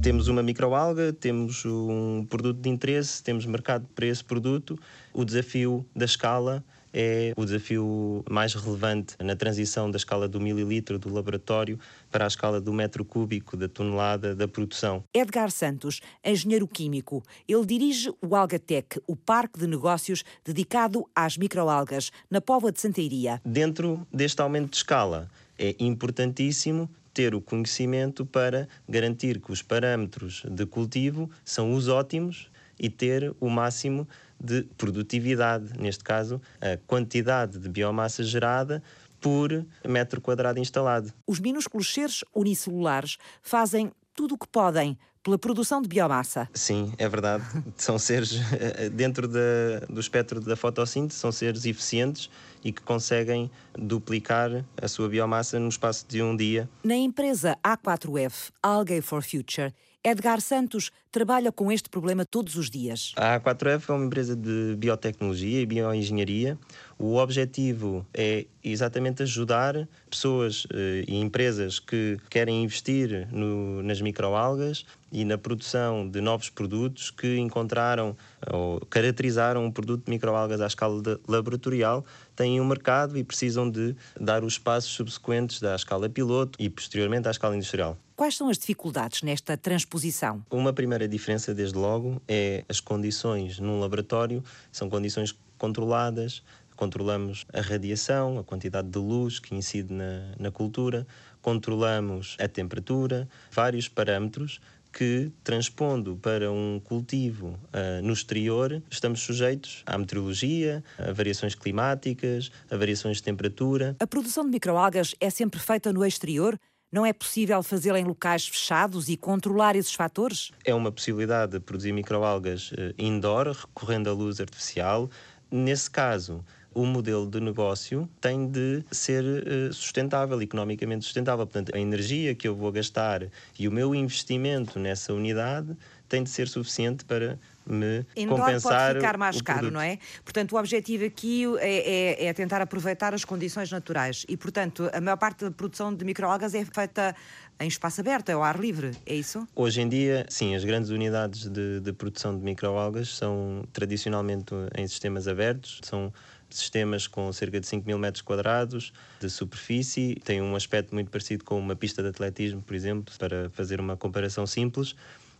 [0.00, 4.78] Temos uma microalga, temos um produto de interesse, temos mercado para esse produto.
[5.12, 10.98] O desafio da escala é o desafio mais relevante na transição da escala do mililitro
[10.98, 11.78] do laboratório
[12.10, 15.02] para a escala do metro cúbico da tonelada da produção.
[15.14, 22.10] Edgar Santos, engenheiro químico, ele dirige o Algatec, o parque de negócios dedicado às microalgas,
[22.30, 23.40] na Póvoa de Santeiria.
[23.44, 25.28] Dentro deste aumento de escala,
[25.58, 32.50] é importantíssimo ter o conhecimento para garantir que os parâmetros de cultivo são os ótimos
[32.78, 34.08] e ter o máximo
[34.40, 38.82] de produtividade, neste caso, a quantidade de biomassa gerada
[39.20, 41.12] por metro quadrado instalado.
[41.26, 46.48] Os minúsculos seres unicelulares fazem tudo o que podem pela produção de biomassa.
[46.52, 47.44] Sim, é verdade.
[47.76, 52.28] são seres, eh, dentro da, do espectro da fotossíntese, são seres eficientes
[52.64, 56.68] e que conseguem duplicar a sua biomassa no espaço de um dia.
[56.82, 59.72] Na empresa A4F, Algae for Future,
[60.04, 63.12] Edgar Santos trabalha com este problema todos os dias.
[63.16, 66.58] A A4F é uma empresa de biotecnologia e bioengenharia.
[66.98, 74.84] O objetivo é exatamente ajudar pessoas eh, e empresas que querem investir no, nas microalgas
[75.12, 78.16] e na produção de novos produtos que encontraram
[78.50, 83.94] ou caracterizaram um produto de microalgas à escala laboratorial, têm um mercado e precisam de
[84.20, 87.96] dar os passos subsequentes à escala piloto e posteriormente à escala industrial.
[88.16, 90.44] Quais são as dificuldades nesta transposição?
[90.50, 96.42] Uma primeira diferença, desde logo, é as condições num laboratório são condições controladas.
[96.76, 101.06] Controlamos a radiação, a quantidade de luz que incide na, na cultura,
[101.40, 104.60] controlamos a temperatura, vários parâmetros
[104.92, 112.50] que, transpondo para um cultivo uh, no exterior, estamos sujeitos à meteorologia, a variações climáticas,
[112.70, 113.96] a variações de temperatura.
[113.98, 116.58] A produção de microalgas é sempre feita no exterior?
[116.92, 120.50] Não é possível fazê-la em locais fechados e controlar esses fatores?
[120.62, 125.08] É uma possibilidade de produzir microalgas eh, indoor, recorrendo à luz artificial.
[125.50, 131.46] Nesse caso, o modelo de negócio tem de ser eh, sustentável, economicamente sustentável.
[131.46, 133.26] Portanto, a energia que eu vou gastar
[133.58, 135.76] e o meu investimento nessa unidade
[136.08, 139.74] tem de ser suficiente para me Indoor compensar pode ficar mais caro, produto.
[139.74, 139.98] não é?
[140.24, 145.00] Portanto, o objetivo aqui é, é, é, tentar aproveitar as condições naturais e, portanto, a
[145.00, 147.14] maior parte da produção de microalgas é feita
[147.60, 149.46] em espaço aberto, é ao ar livre, é isso?
[149.54, 154.86] Hoje em dia, sim, as grandes unidades de, de produção de microalgas são tradicionalmente em
[154.86, 156.12] sistemas abertos, são
[156.56, 161.44] sistemas com cerca de 5 mil metros quadrados de superfície, têm um aspecto muito parecido
[161.44, 164.94] com uma pista de atletismo, por exemplo, para fazer uma comparação simples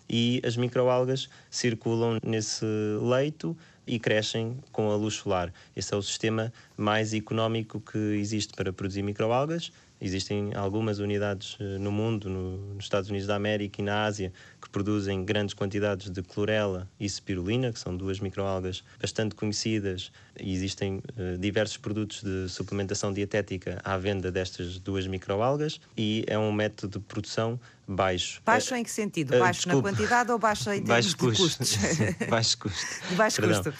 [0.08, 2.66] e as microalgas circulam nesse
[3.00, 5.52] leito e crescem com a luz solar.
[5.74, 9.72] Esse é o sistema mais económico que existe para produzir microalgas.
[10.04, 14.32] Existem algumas unidades eh, no mundo, no, nos Estados Unidos da América e na Ásia,
[14.60, 20.10] que produzem grandes quantidades de clorela e spirulina, que são duas microalgas bastante conhecidas.
[20.40, 26.36] E existem uh, diversos produtos de suplementação dietética à venda destas duas microalgas e é
[26.36, 28.40] um método de produção baixo.
[28.44, 29.34] Baixo em que sentido?
[29.34, 29.90] Uh, baixo desculpe.
[29.90, 31.42] na quantidade ou baixo em termos baixo de custo.
[31.42, 31.68] custos?
[31.68, 33.08] Sim, baixo custo.
[33.08, 33.62] De baixo Perdão.
[33.62, 33.78] custo.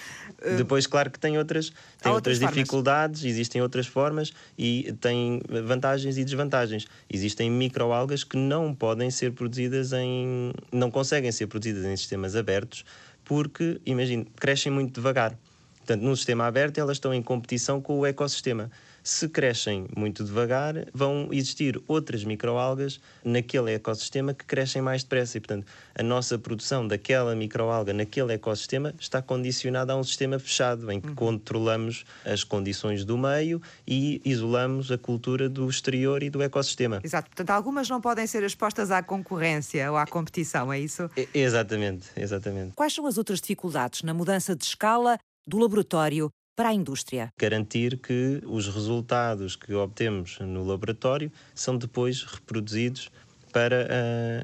[0.56, 6.18] Depois, claro que tem outras, tem outras, outras dificuldades, existem outras formas e tem vantagens
[6.18, 6.86] e desvantagens.
[7.08, 10.52] Existem microalgas que não podem ser produzidas em.
[10.72, 12.84] não conseguem ser produzidas em sistemas abertos
[13.24, 15.36] porque, imagine, crescem muito devagar.
[15.78, 18.70] Portanto, num sistema aberto, elas estão em competição com o ecossistema.
[19.02, 25.38] Se crescem muito devagar, vão existir outras microalgas naquele ecossistema que crescem mais depressa.
[25.38, 30.90] E, portanto, a nossa produção daquela microalga naquele ecossistema está condicionada a um sistema fechado,
[30.90, 31.14] em que uhum.
[31.14, 37.00] controlamos as condições do meio e isolamos a cultura do exterior e do ecossistema.
[37.02, 37.28] Exato.
[37.28, 41.10] Portanto, algumas não podem ser expostas à concorrência ou à competição, é isso?
[41.16, 42.72] É, exatamente, exatamente.
[42.74, 47.32] Quais são as outras dificuldades na mudança de escala do laboratório para a indústria?
[47.38, 53.10] Garantir que os resultados que obtemos no laboratório são depois reproduzidos
[53.52, 53.86] para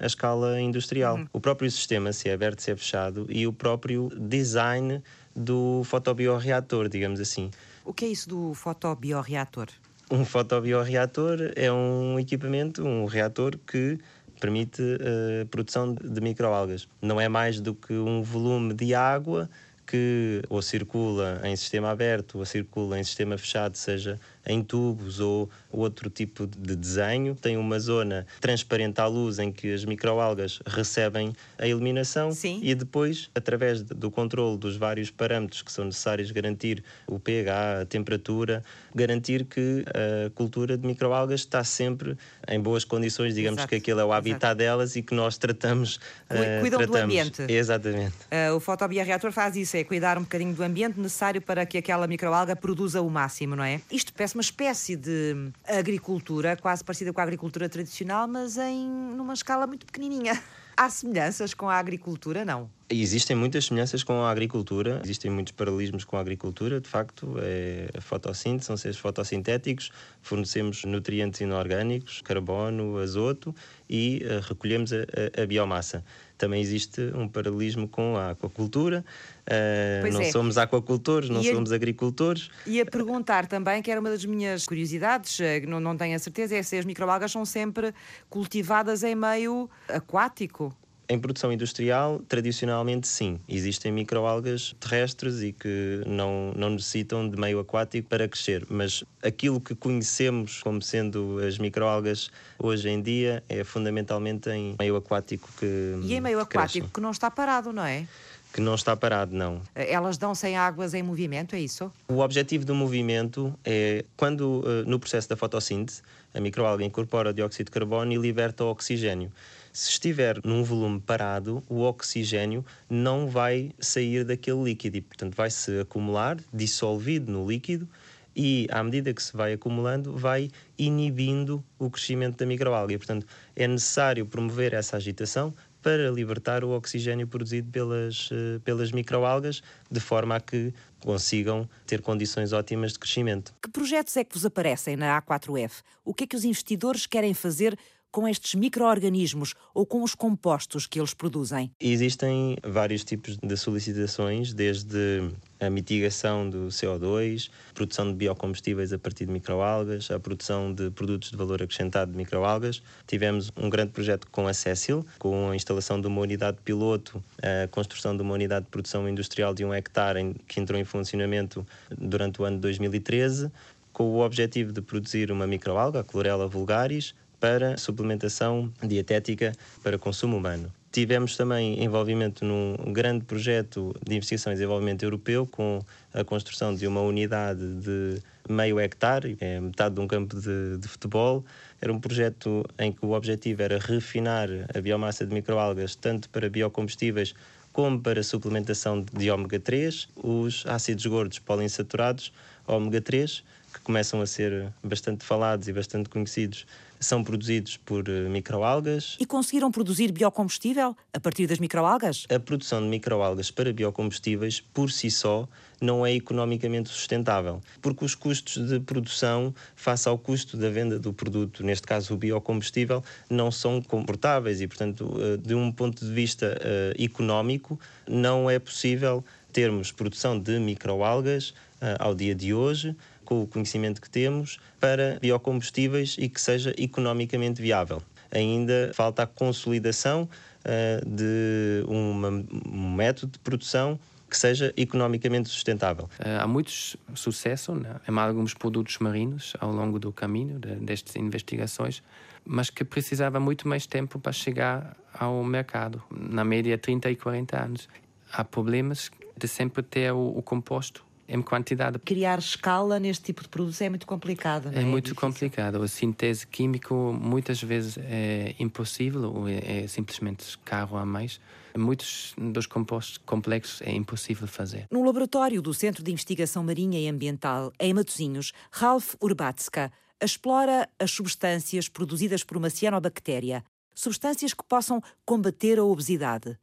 [0.00, 1.16] a, a escala industrial.
[1.16, 1.26] Uhum.
[1.32, 5.02] O próprio sistema, se é aberto, se é fechado, e o próprio design
[5.34, 7.50] do fotobioreator, digamos assim.
[7.84, 9.68] O que é isso do fotobioreator?
[10.10, 13.98] Um fotobioreator é um equipamento, um reator que
[14.40, 16.88] permite a uh, produção de microalgas.
[17.02, 19.50] Não é mais do que um volume de água
[19.88, 25.48] que ou circula em sistema aberto ou circula em sistema fechado, seja em tubos ou
[25.70, 27.34] outro tipo de desenho.
[27.34, 32.60] Tem uma zona transparente à luz em que as microalgas recebem a iluminação Sim.
[32.62, 37.84] e depois, através do controle dos vários parâmetros que são necessários garantir o pH, a
[37.84, 42.16] temperatura, garantir que a cultura de microalgas está sempre
[42.48, 43.68] em boas condições, digamos Exato.
[43.68, 44.58] que aquilo é o habitat Exato.
[44.58, 46.00] delas e que nós tratamos.
[46.30, 47.00] Eh, cuidam tratamos.
[47.00, 47.42] do ambiente.
[47.48, 48.14] Exatamente.
[48.30, 52.06] Uh, o fotobioreator faz isso, é cuidar um bocadinho do ambiente necessário para que aquela
[52.06, 53.80] microalga produza o máximo, não é?
[53.90, 59.34] Isto parece uma espécie de agricultura, quase parecida com a agricultura tradicional, mas em numa
[59.34, 60.40] escala muito pequenininha.
[60.76, 62.70] Há semelhanças com a agricultura, não?
[62.88, 67.90] Existem muitas semelhanças com a agricultura, existem muitos paralelismos com a agricultura, de facto, é
[67.98, 69.90] a fotossíntese, são seres fotossintéticos,
[70.22, 73.52] fornecemos nutrientes inorgânicos, carbono, azoto
[73.90, 76.04] e uh, recolhemos a, a, a, biomassa.
[76.38, 79.04] Também existe um paralelismo com a aquacultura,
[79.46, 80.30] uh, não é.
[80.30, 82.48] somos aquacultores, não e somos a, agricultores.
[82.64, 86.18] E a perguntar também, que era uma das minhas curiosidades, eh, não, não tenho a
[86.18, 87.92] certeza, é se as microalgas são sempre
[88.30, 90.72] cultivadas em meio aquático.
[91.10, 93.40] Em produção industrial, tradicionalmente sim.
[93.48, 98.66] Existem microalgas terrestres e que não, não necessitam de meio aquático para crescer.
[98.68, 104.96] Mas aquilo que conhecemos como sendo as microalgas hoje em dia é fundamentalmente em meio
[104.96, 105.98] aquático que.
[106.02, 108.06] E em meio que aquático que não está parado, não é?
[108.52, 109.60] que não está parado, não.
[109.74, 111.92] Elas dão sem águas em movimento, é isso?
[112.08, 116.02] O objetivo do movimento é quando, eh, no processo da fotossíntese,
[116.34, 119.30] a microalga incorpora dióxido de carbono e liberta o oxigênio.
[119.78, 125.52] Se estiver num volume parado, o oxigênio não vai sair daquele líquido e, portanto, vai
[125.52, 127.88] se acumular, dissolvido no líquido,
[128.34, 132.92] e à medida que se vai acumulando, vai inibindo o crescimento da microalga.
[132.92, 138.90] E, portanto, é necessário promover essa agitação para libertar o oxigênio produzido pelas, eh, pelas
[138.90, 143.54] microalgas, de forma a que consigam ter condições ótimas de crescimento.
[143.62, 145.82] Que projetos é que vos aparecem na A4F?
[146.04, 147.78] O que é que os investidores querem fazer
[148.10, 151.70] com estes micro-organismos ou com os compostos que eles produzem?
[151.80, 159.26] Existem vários tipos de solicitações, desde a mitigação do CO2, produção de biocombustíveis a partir
[159.26, 162.82] de microalgas, a produção de produtos de valor acrescentado de microalgas.
[163.06, 167.68] Tivemos um grande projeto com a Cecil, com a instalação de uma unidade piloto, a
[167.68, 171.66] construção de uma unidade de produção industrial de um hectare que entrou em funcionamento
[171.96, 173.50] durante o ano de 2013,
[173.92, 180.36] com o objetivo de produzir uma microalga, a Chlorella vulgaris, para suplementação dietética para consumo
[180.36, 180.72] humano.
[180.90, 186.86] Tivemos também envolvimento num grande projeto de investigação e desenvolvimento europeu com a construção de
[186.86, 191.44] uma unidade de meio hectare, é metade de um campo de, de, futebol.
[191.80, 196.48] Era um projeto em que o objetivo era refinar a biomassa de microalgas tanto para
[196.48, 197.34] biocombustíveis
[197.72, 202.32] como para suplementação de ômega 3, os ácidos gordos poliinsaturados
[202.66, 206.66] ômega 3, que começam a ser bastante falados e bastante conhecidos
[207.00, 209.16] são produzidos por eh, microalgas.
[209.20, 212.26] E conseguiram produzir biocombustível a partir das microalgas?
[212.28, 215.48] A produção de microalgas para biocombustíveis, por si só,
[215.80, 221.12] não é economicamente sustentável, porque os custos de produção, face ao custo da venda do
[221.12, 226.12] produto, neste caso o biocombustível, não são comportáveis e, portanto, eh, de um ponto de
[226.12, 231.54] vista uh, económico, não é possível termos produção de microalgas
[231.98, 232.94] ao dia de hoje
[233.28, 238.02] com o conhecimento que temos para biocombustíveis e que seja economicamente viável.
[238.30, 240.26] Ainda falta a consolidação
[240.64, 246.08] uh, de uma, um método de produção que seja economicamente sustentável.
[246.18, 246.70] Uh, há muito
[247.14, 252.02] sucesso né, em alguns produtos marinhos ao longo do caminho de, destas investigações,
[252.46, 257.62] mas que precisava muito mais tempo para chegar ao mercado, na média 30 e 40
[257.62, 257.88] anos.
[258.32, 261.98] Há problemas de sempre ter o, o composto em quantidade.
[261.98, 264.84] Criar escala neste tipo de produtos é muito complicado, não É é?
[264.84, 265.20] muito difícil.
[265.20, 265.82] complicado.
[265.82, 271.38] A síntese química muitas vezes é impossível ou é, é simplesmente caro a mais.
[271.76, 274.86] Muitos dos compostos complexos é impossível fazer.
[274.90, 281.10] No laboratório do Centro de Investigação Marinha e Ambiental, em Matosinhos, Ralph Urbatska explora as
[281.12, 283.62] substâncias produzidas por uma cianobactéria,
[283.94, 286.58] substâncias que possam combater a obesidade.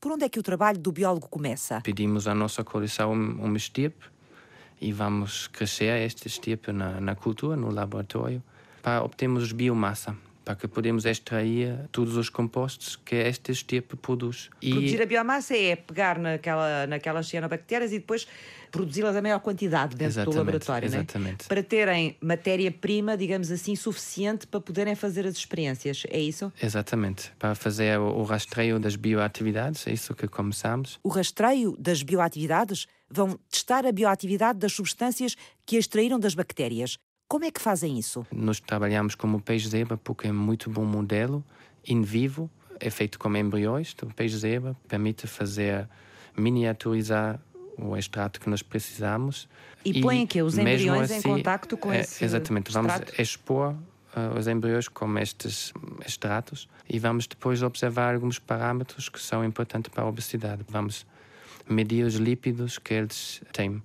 [0.00, 1.82] Por onde é que o trabalho do biólogo começa?
[1.82, 4.06] Pedimos à nossa coleção um, estirpe
[4.80, 8.42] e vamos crescer este estirpe na, na cultura, no laboratório,
[8.80, 14.50] para obtermos biomassa, para que podemos extrair todos os compostos que este estirpe produz.
[14.60, 18.26] E Produzir a biomassa é pegar naquela, naquelas cianobactérias e depois
[18.70, 21.00] produzi-las a maior quantidade dentro do Exatamente, laboratório, não é?
[21.00, 21.48] exatamente.
[21.48, 26.04] Para terem matéria-prima, digamos assim, suficiente para poderem fazer as experiências.
[26.08, 26.52] É isso?
[26.62, 30.98] Exatamente, para fazer o, o rastreio das bioatividades, é isso que começamos.
[31.02, 35.36] O rastreio das bioatividades vão testar a bioatividade das substâncias
[35.66, 36.96] que extraíram das bactérias.
[37.30, 38.26] Como é que fazem isso?
[38.32, 41.44] Nós trabalhamos como peixe-zebra porque é muito bom modelo,
[41.86, 42.50] in vivo,
[42.80, 45.88] é feito com embriões do peixe-zebra, permite fazer,
[46.36, 47.40] miniaturizar
[47.78, 49.48] o extrato que nós precisamos.
[49.84, 53.22] E põem que os embriões em contacto com é, esse Exatamente, vamos extrato?
[53.22, 55.72] expor uh, os embriões com estes
[56.04, 60.64] extratos e vamos depois observar alguns parâmetros que são importantes para a obesidade.
[60.68, 61.06] Vamos
[61.68, 63.80] medir os lípidos que eles têm.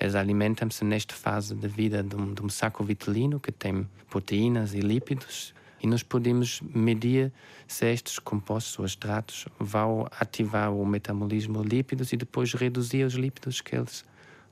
[0.00, 4.72] Eles alimentam-se nesta fase da vida de um, de um saco vitelino que tem proteínas
[4.72, 7.32] e lípidos e nós podemos medir
[7.68, 13.14] se estes compostos ou extratos vão ativar o metabolismo de lípidos e depois reduzir os
[13.14, 14.04] lípidos que eles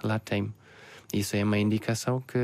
[0.03, 0.53] lá têm.
[1.12, 2.38] Isso é uma indicação que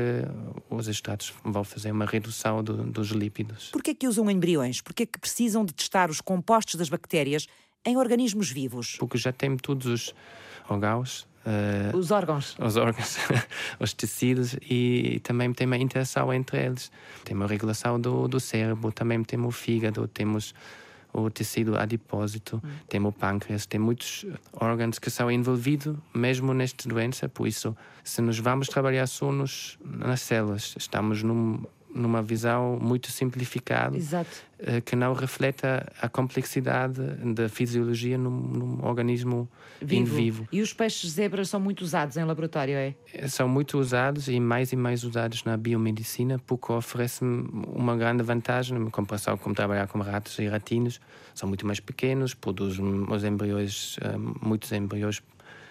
[0.69, 3.69] os extratos vão fazer uma redução do, dos lípidos.
[3.69, 4.81] Por que é que usam embriões?
[4.81, 7.47] Por que é que precisam de testar os compostos das bactérias
[7.85, 8.95] em organismos vivos?
[8.97, 10.15] Porque já tem todos os
[10.67, 12.55] órgãos, uh, Os órgãos.
[12.59, 13.17] os órgãos,
[13.79, 16.91] os tecidos e também tem uma interação entre eles.
[17.23, 20.53] Tem uma regulação do, do cérebro, também temos o fígado, temos
[21.13, 27.29] o tecido adipósito, temos o pâncreas, tem muitos órgãos que são envolvidos mesmo nesta doença.
[27.29, 31.63] Por isso, se nós vamos trabalhar só nos, nas células, estamos num,
[31.95, 33.97] numa visão muito simplificada
[34.59, 35.65] eh, que não reflete
[36.01, 37.01] a, complexidade
[37.33, 39.49] da fisiologia num, num organismo
[39.81, 40.47] in vivo.
[40.51, 42.93] E os peixes zebras são muito usados em laboratório, é?
[43.27, 48.77] São muito usados e mais e mais usados na biomedicina porque oferecem uma grande vantagem
[48.77, 50.99] em comparação com trabalhar com ratos e ratinos.
[51.33, 55.23] São muito mais pequenos, produzem os embriões, eh, muitos embriões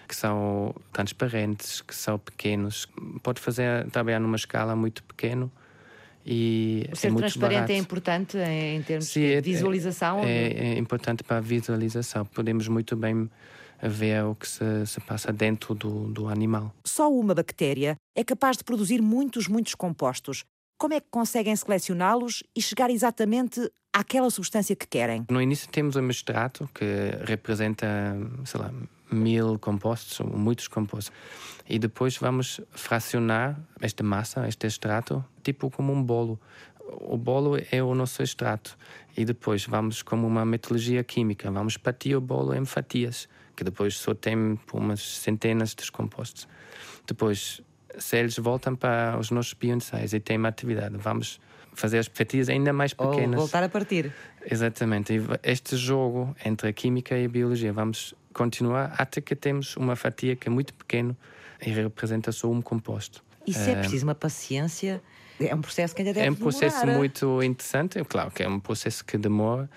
[0.07, 2.87] que são transparentes, que são pequenos.
[3.21, 5.49] Pode fazer trabalhar numa escala muito pequena
[6.25, 7.71] e Ser é muito transparente barato.
[7.71, 10.23] é importante em termos Sim, de é- visualização?
[10.23, 12.25] É, é importante para a visualização.
[12.25, 13.29] Podemos muito bem
[13.83, 16.73] ver o que se, se passa dentro do, do animal.
[16.85, 20.43] Só uma bactéria é capaz de produzir muitos, muitos compostos.
[20.79, 23.61] Como é que conseguem selecioná-los e chegar exatamente
[23.93, 25.25] àquela substância que querem?
[25.29, 26.83] No início temos um extrato que
[27.25, 27.87] representa,
[28.45, 28.73] sei lá,
[29.11, 31.11] mil compostos, ou muitos compostos.
[31.67, 36.39] E depois vamos fracionar esta massa, este extrato, tipo como um bolo.
[37.01, 38.77] O bolo é o nosso extrato.
[39.17, 43.95] E depois vamos, como uma metodologia química, vamos partir o bolo em fatias, que depois
[43.97, 46.47] só tem umas centenas de compostos.
[47.07, 47.61] Depois,
[47.97, 51.39] se eles voltam para os nossos bioensaios e têm uma atividade, vamos
[51.73, 53.53] fazer as fatias ainda mais pequenas.
[53.53, 54.13] a partir.
[54.49, 55.13] Exatamente.
[55.13, 59.95] E este jogo entre a química e a biologia vamos continuar até que temos uma
[59.95, 61.17] fatia que é muito pequena
[61.65, 63.23] e representa só um composto.
[63.47, 65.01] Isso é preciso uma paciência.
[65.39, 66.97] É um processo que ainda deve é um processo demorar.
[66.97, 68.03] muito interessante.
[68.05, 69.69] Claro que é um processo que demora.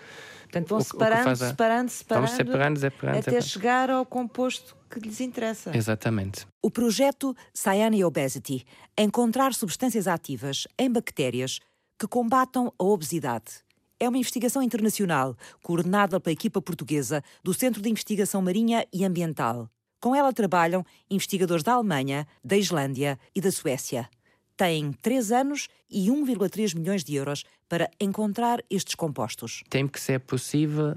[0.44, 3.46] Portanto, vão separando, faz a- separando, separando, Vamos separando, separando, até separando.
[3.48, 5.76] chegar ao composto que lhes interessa.
[5.76, 6.46] Exatamente.
[6.62, 8.64] O projeto Cyan Obesity
[8.96, 11.60] é encontrar substâncias ativas em bactérias
[11.98, 13.62] que combatam a obesidade.
[14.00, 19.68] É uma investigação internacional coordenada pela equipa portuguesa do Centro de Investigação Marinha e Ambiental.
[20.00, 24.08] Com ela trabalham investigadores da Alemanha, da Islândia e da Suécia.
[24.56, 29.64] Têm três anos e 1,3 milhões de euros para encontrar estes compostos.
[29.68, 30.96] Tem que ser possível,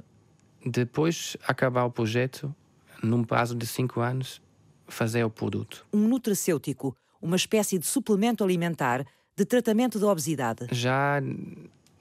[0.64, 2.54] depois acabar o projeto,
[3.02, 4.40] num prazo de cinco anos,
[4.88, 5.88] fazer o produto.
[5.92, 10.68] Um nutracêutico, uma espécie de suplemento alimentar de tratamento da obesidade.
[10.72, 11.20] Já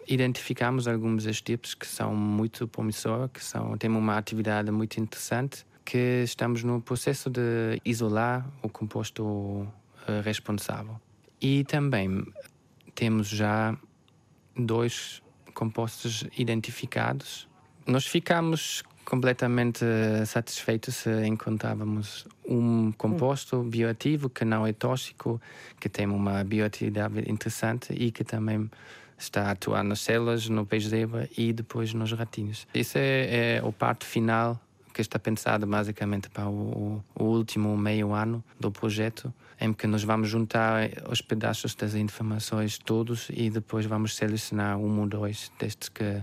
[0.07, 6.23] identificamos alguns estirpes que são muito promissores, que são, têm uma atividade muito interessante, que
[6.25, 9.67] estamos no processo de isolar o composto
[10.07, 11.01] eh, responsável.
[11.41, 12.25] E também
[12.95, 13.77] temos já
[14.57, 15.23] dois
[15.55, 17.49] compostos identificados.
[17.87, 19.85] Nós ficamos completamente
[20.27, 25.41] satisfeitos se encontrávamos um composto bioativo que não é tóxico,
[25.81, 28.71] que tem uma bioatividade interessante e que também
[29.21, 32.67] está a atuar nas células, no peixe zebra e depois nos ratinhos.
[32.75, 34.61] Isso é, é o parte final
[34.93, 40.03] que está pensado basicamente para o, o, último meio ano do projeto, em que nós
[40.03, 45.89] vamos juntar os pedaços das informações todos e depois vamos selecionar um ou dois destes
[45.89, 46.23] que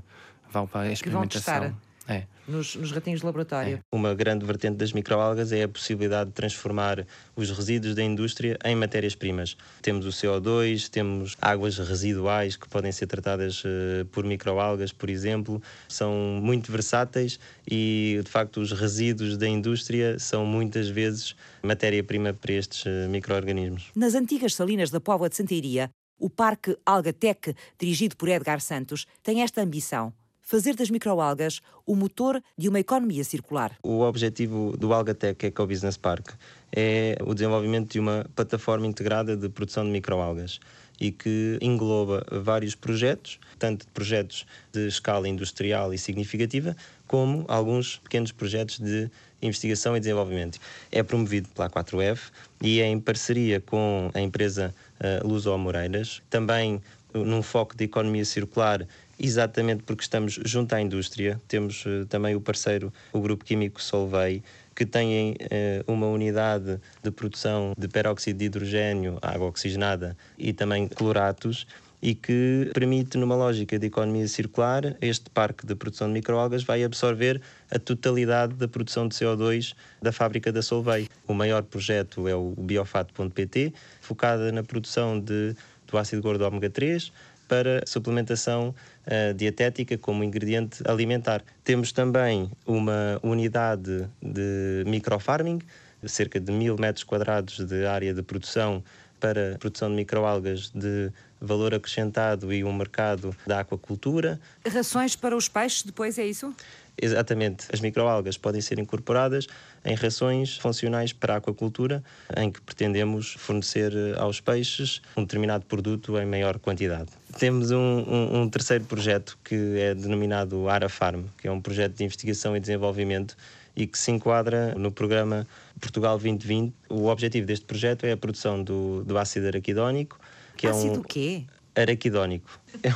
[0.52, 1.76] vão para a experimentação.
[2.08, 2.24] É.
[2.48, 3.76] Nos, nos, ratinhos de laboratório.
[3.76, 3.96] É.
[3.96, 7.06] Uma grande vertente das microalgas é a possibilidade de transformar
[7.36, 9.58] os resíduos da indústria em matérias-primas.
[9.82, 15.62] Temos o CO2, temos águas residuais que podem ser tratadas uh, por microalgas, por exemplo.
[15.90, 17.38] São muito versáteis
[17.70, 23.92] e, de facto, os resíduos da indústria são muitas vezes matéria-prima para estes uh, micro-organismos.
[23.94, 29.42] Nas antigas salinas da Póvoa de Santeiria, o Parque Algatec, dirigido por Edgar Santos, tem
[29.42, 30.14] esta ambição
[30.48, 33.78] fazer das microalgas o motor de uma economia circular.
[33.84, 36.30] O objetivo do Algatec Eco Business Park
[36.74, 40.62] é o desenvolvimento de uma plataforma integrada de produção de microalgas
[41.02, 46.76] e que engloba vários projetos, tanto projetos de escala industrial e significativa,
[47.06, 50.60] como alguns pequenos projetos de investigação e desenvolvimento.
[50.90, 52.32] É promovido pela A4F
[52.62, 56.82] e é em parceria com a empresa uh, Luso Moreiras, também
[57.14, 58.88] num foco de economia circular
[59.20, 61.42] exatamente porque estamos junto à indústria.
[61.48, 64.44] Temos uh, também o parceiro, o Grupo Químico Solvay,
[64.76, 70.88] que tem uh, uma unidade de produção de peróxido de hidrogênio, água oxigenada e também
[70.88, 71.66] cloratos
[72.02, 76.84] e que permite, numa lógica de economia circular, este parque de produção de microalgas vai
[76.84, 77.42] absorver
[77.72, 81.10] a totalidade da produção de CO2 da fábrica da Solvay.
[81.28, 85.56] O maior projeto é o biofato.pt, focada na produção de,
[85.88, 87.12] do ácido gordo ômega 3,
[87.48, 88.76] para suplementação
[89.08, 91.44] uh, dietética como ingrediente alimentar.
[91.64, 95.60] Temos também uma unidade de microfarming,
[96.06, 98.84] cerca de mil metros quadrados de área de produção
[99.20, 104.40] para a produção de microalgas de valor acrescentado e um mercado da aquacultura.
[104.68, 106.54] Rações para os peixes depois, é isso?
[107.00, 107.68] Exatamente.
[107.72, 109.48] As microalgas podem ser incorporadas
[109.86, 112.04] em rações funcionais para a aquacultura,
[112.36, 117.10] em que pretendemos fornecer aos peixes um determinado produto em maior quantidade.
[117.38, 122.04] Temos um, um, um terceiro projeto que é denominado AraFarm, que é um projeto de
[122.04, 123.38] investigação e desenvolvimento
[123.76, 125.48] e que se enquadra no programa
[125.80, 126.74] Portugal 2020.
[126.90, 130.20] O objetivo deste projeto é a produção do, do ácido araquidónico,
[130.56, 131.04] que ácido é um...
[131.04, 131.46] quê?
[131.76, 132.60] araquidónico.
[132.84, 132.90] É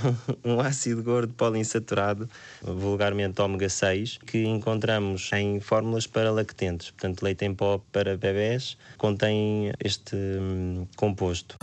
[0.48, 2.30] um, um, ácido gordo poliinsaturado,
[2.62, 6.92] vulgarmente ômega 6, que encontramos em fórmulas para lactentes.
[6.92, 11.58] Portanto, leite em pó para bebés contém este hum, composto.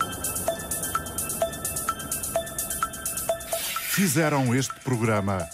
[3.99, 5.45] Fizeram este programa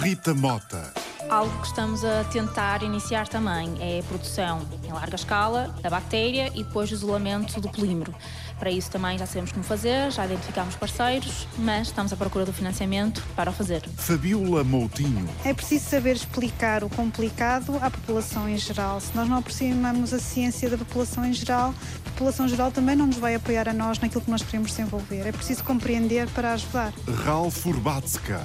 [0.00, 0.99] Rita Mota.
[1.30, 6.50] Algo que estamos a tentar iniciar também é a produção em larga escala da bactéria
[6.56, 8.12] e depois o isolamento do polímero.
[8.58, 12.52] Para isso também já sabemos como fazer, já identificámos parceiros, mas estamos à procura do
[12.52, 13.80] financiamento para o fazer.
[13.96, 15.28] Fabiola Moutinho.
[15.44, 19.00] É preciso saber explicar o complicado à população em geral.
[19.00, 21.72] Se nós não aproximamos a ciência da população em geral,
[22.06, 25.28] a população geral também não nos vai apoiar a nós naquilo que nós queremos desenvolver.
[25.28, 26.92] É preciso compreender para ajudar.
[27.24, 28.44] Ralf Urbatska.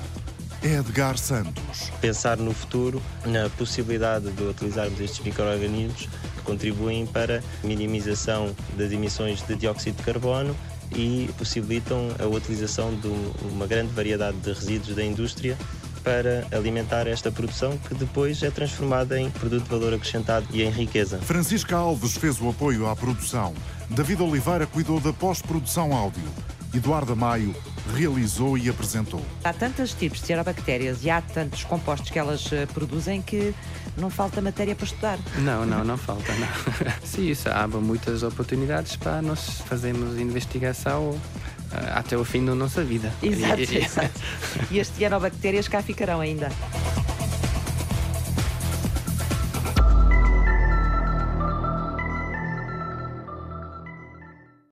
[0.65, 1.91] Edgar Santos.
[2.01, 8.91] Pensar no futuro, na possibilidade de utilizarmos estes micro-organismos que contribuem para a minimização das
[8.91, 10.55] emissões de dióxido de carbono
[10.95, 13.07] e possibilitam a utilização de
[13.47, 15.55] uma grande variedade de resíduos da indústria
[16.03, 20.71] para alimentar esta produção que depois é transformada em produto de valor acrescentado e em
[20.71, 21.19] riqueza.
[21.19, 23.53] Francisca Alves fez o apoio à produção.
[23.87, 26.23] David Oliveira cuidou da pós-produção áudio.
[26.73, 27.55] Eduardo Maio
[27.93, 29.21] realizou e apresentou.
[29.43, 33.53] Há tantos tipos de cianobactérias e há tantos compostos que elas eh, produzem que
[33.97, 35.19] não falta matéria para estudar.
[35.39, 36.91] Não, não, não falta, não.
[37.03, 41.19] Sim, isso abre muitas oportunidades para nós fazermos investigação
[41.71, 43.11] eh, até o fim da nossa vida.
[43.21, 44.21] Exato, exato.
[44.71, 46.49] E as cianobactérias cá ficarão ainda.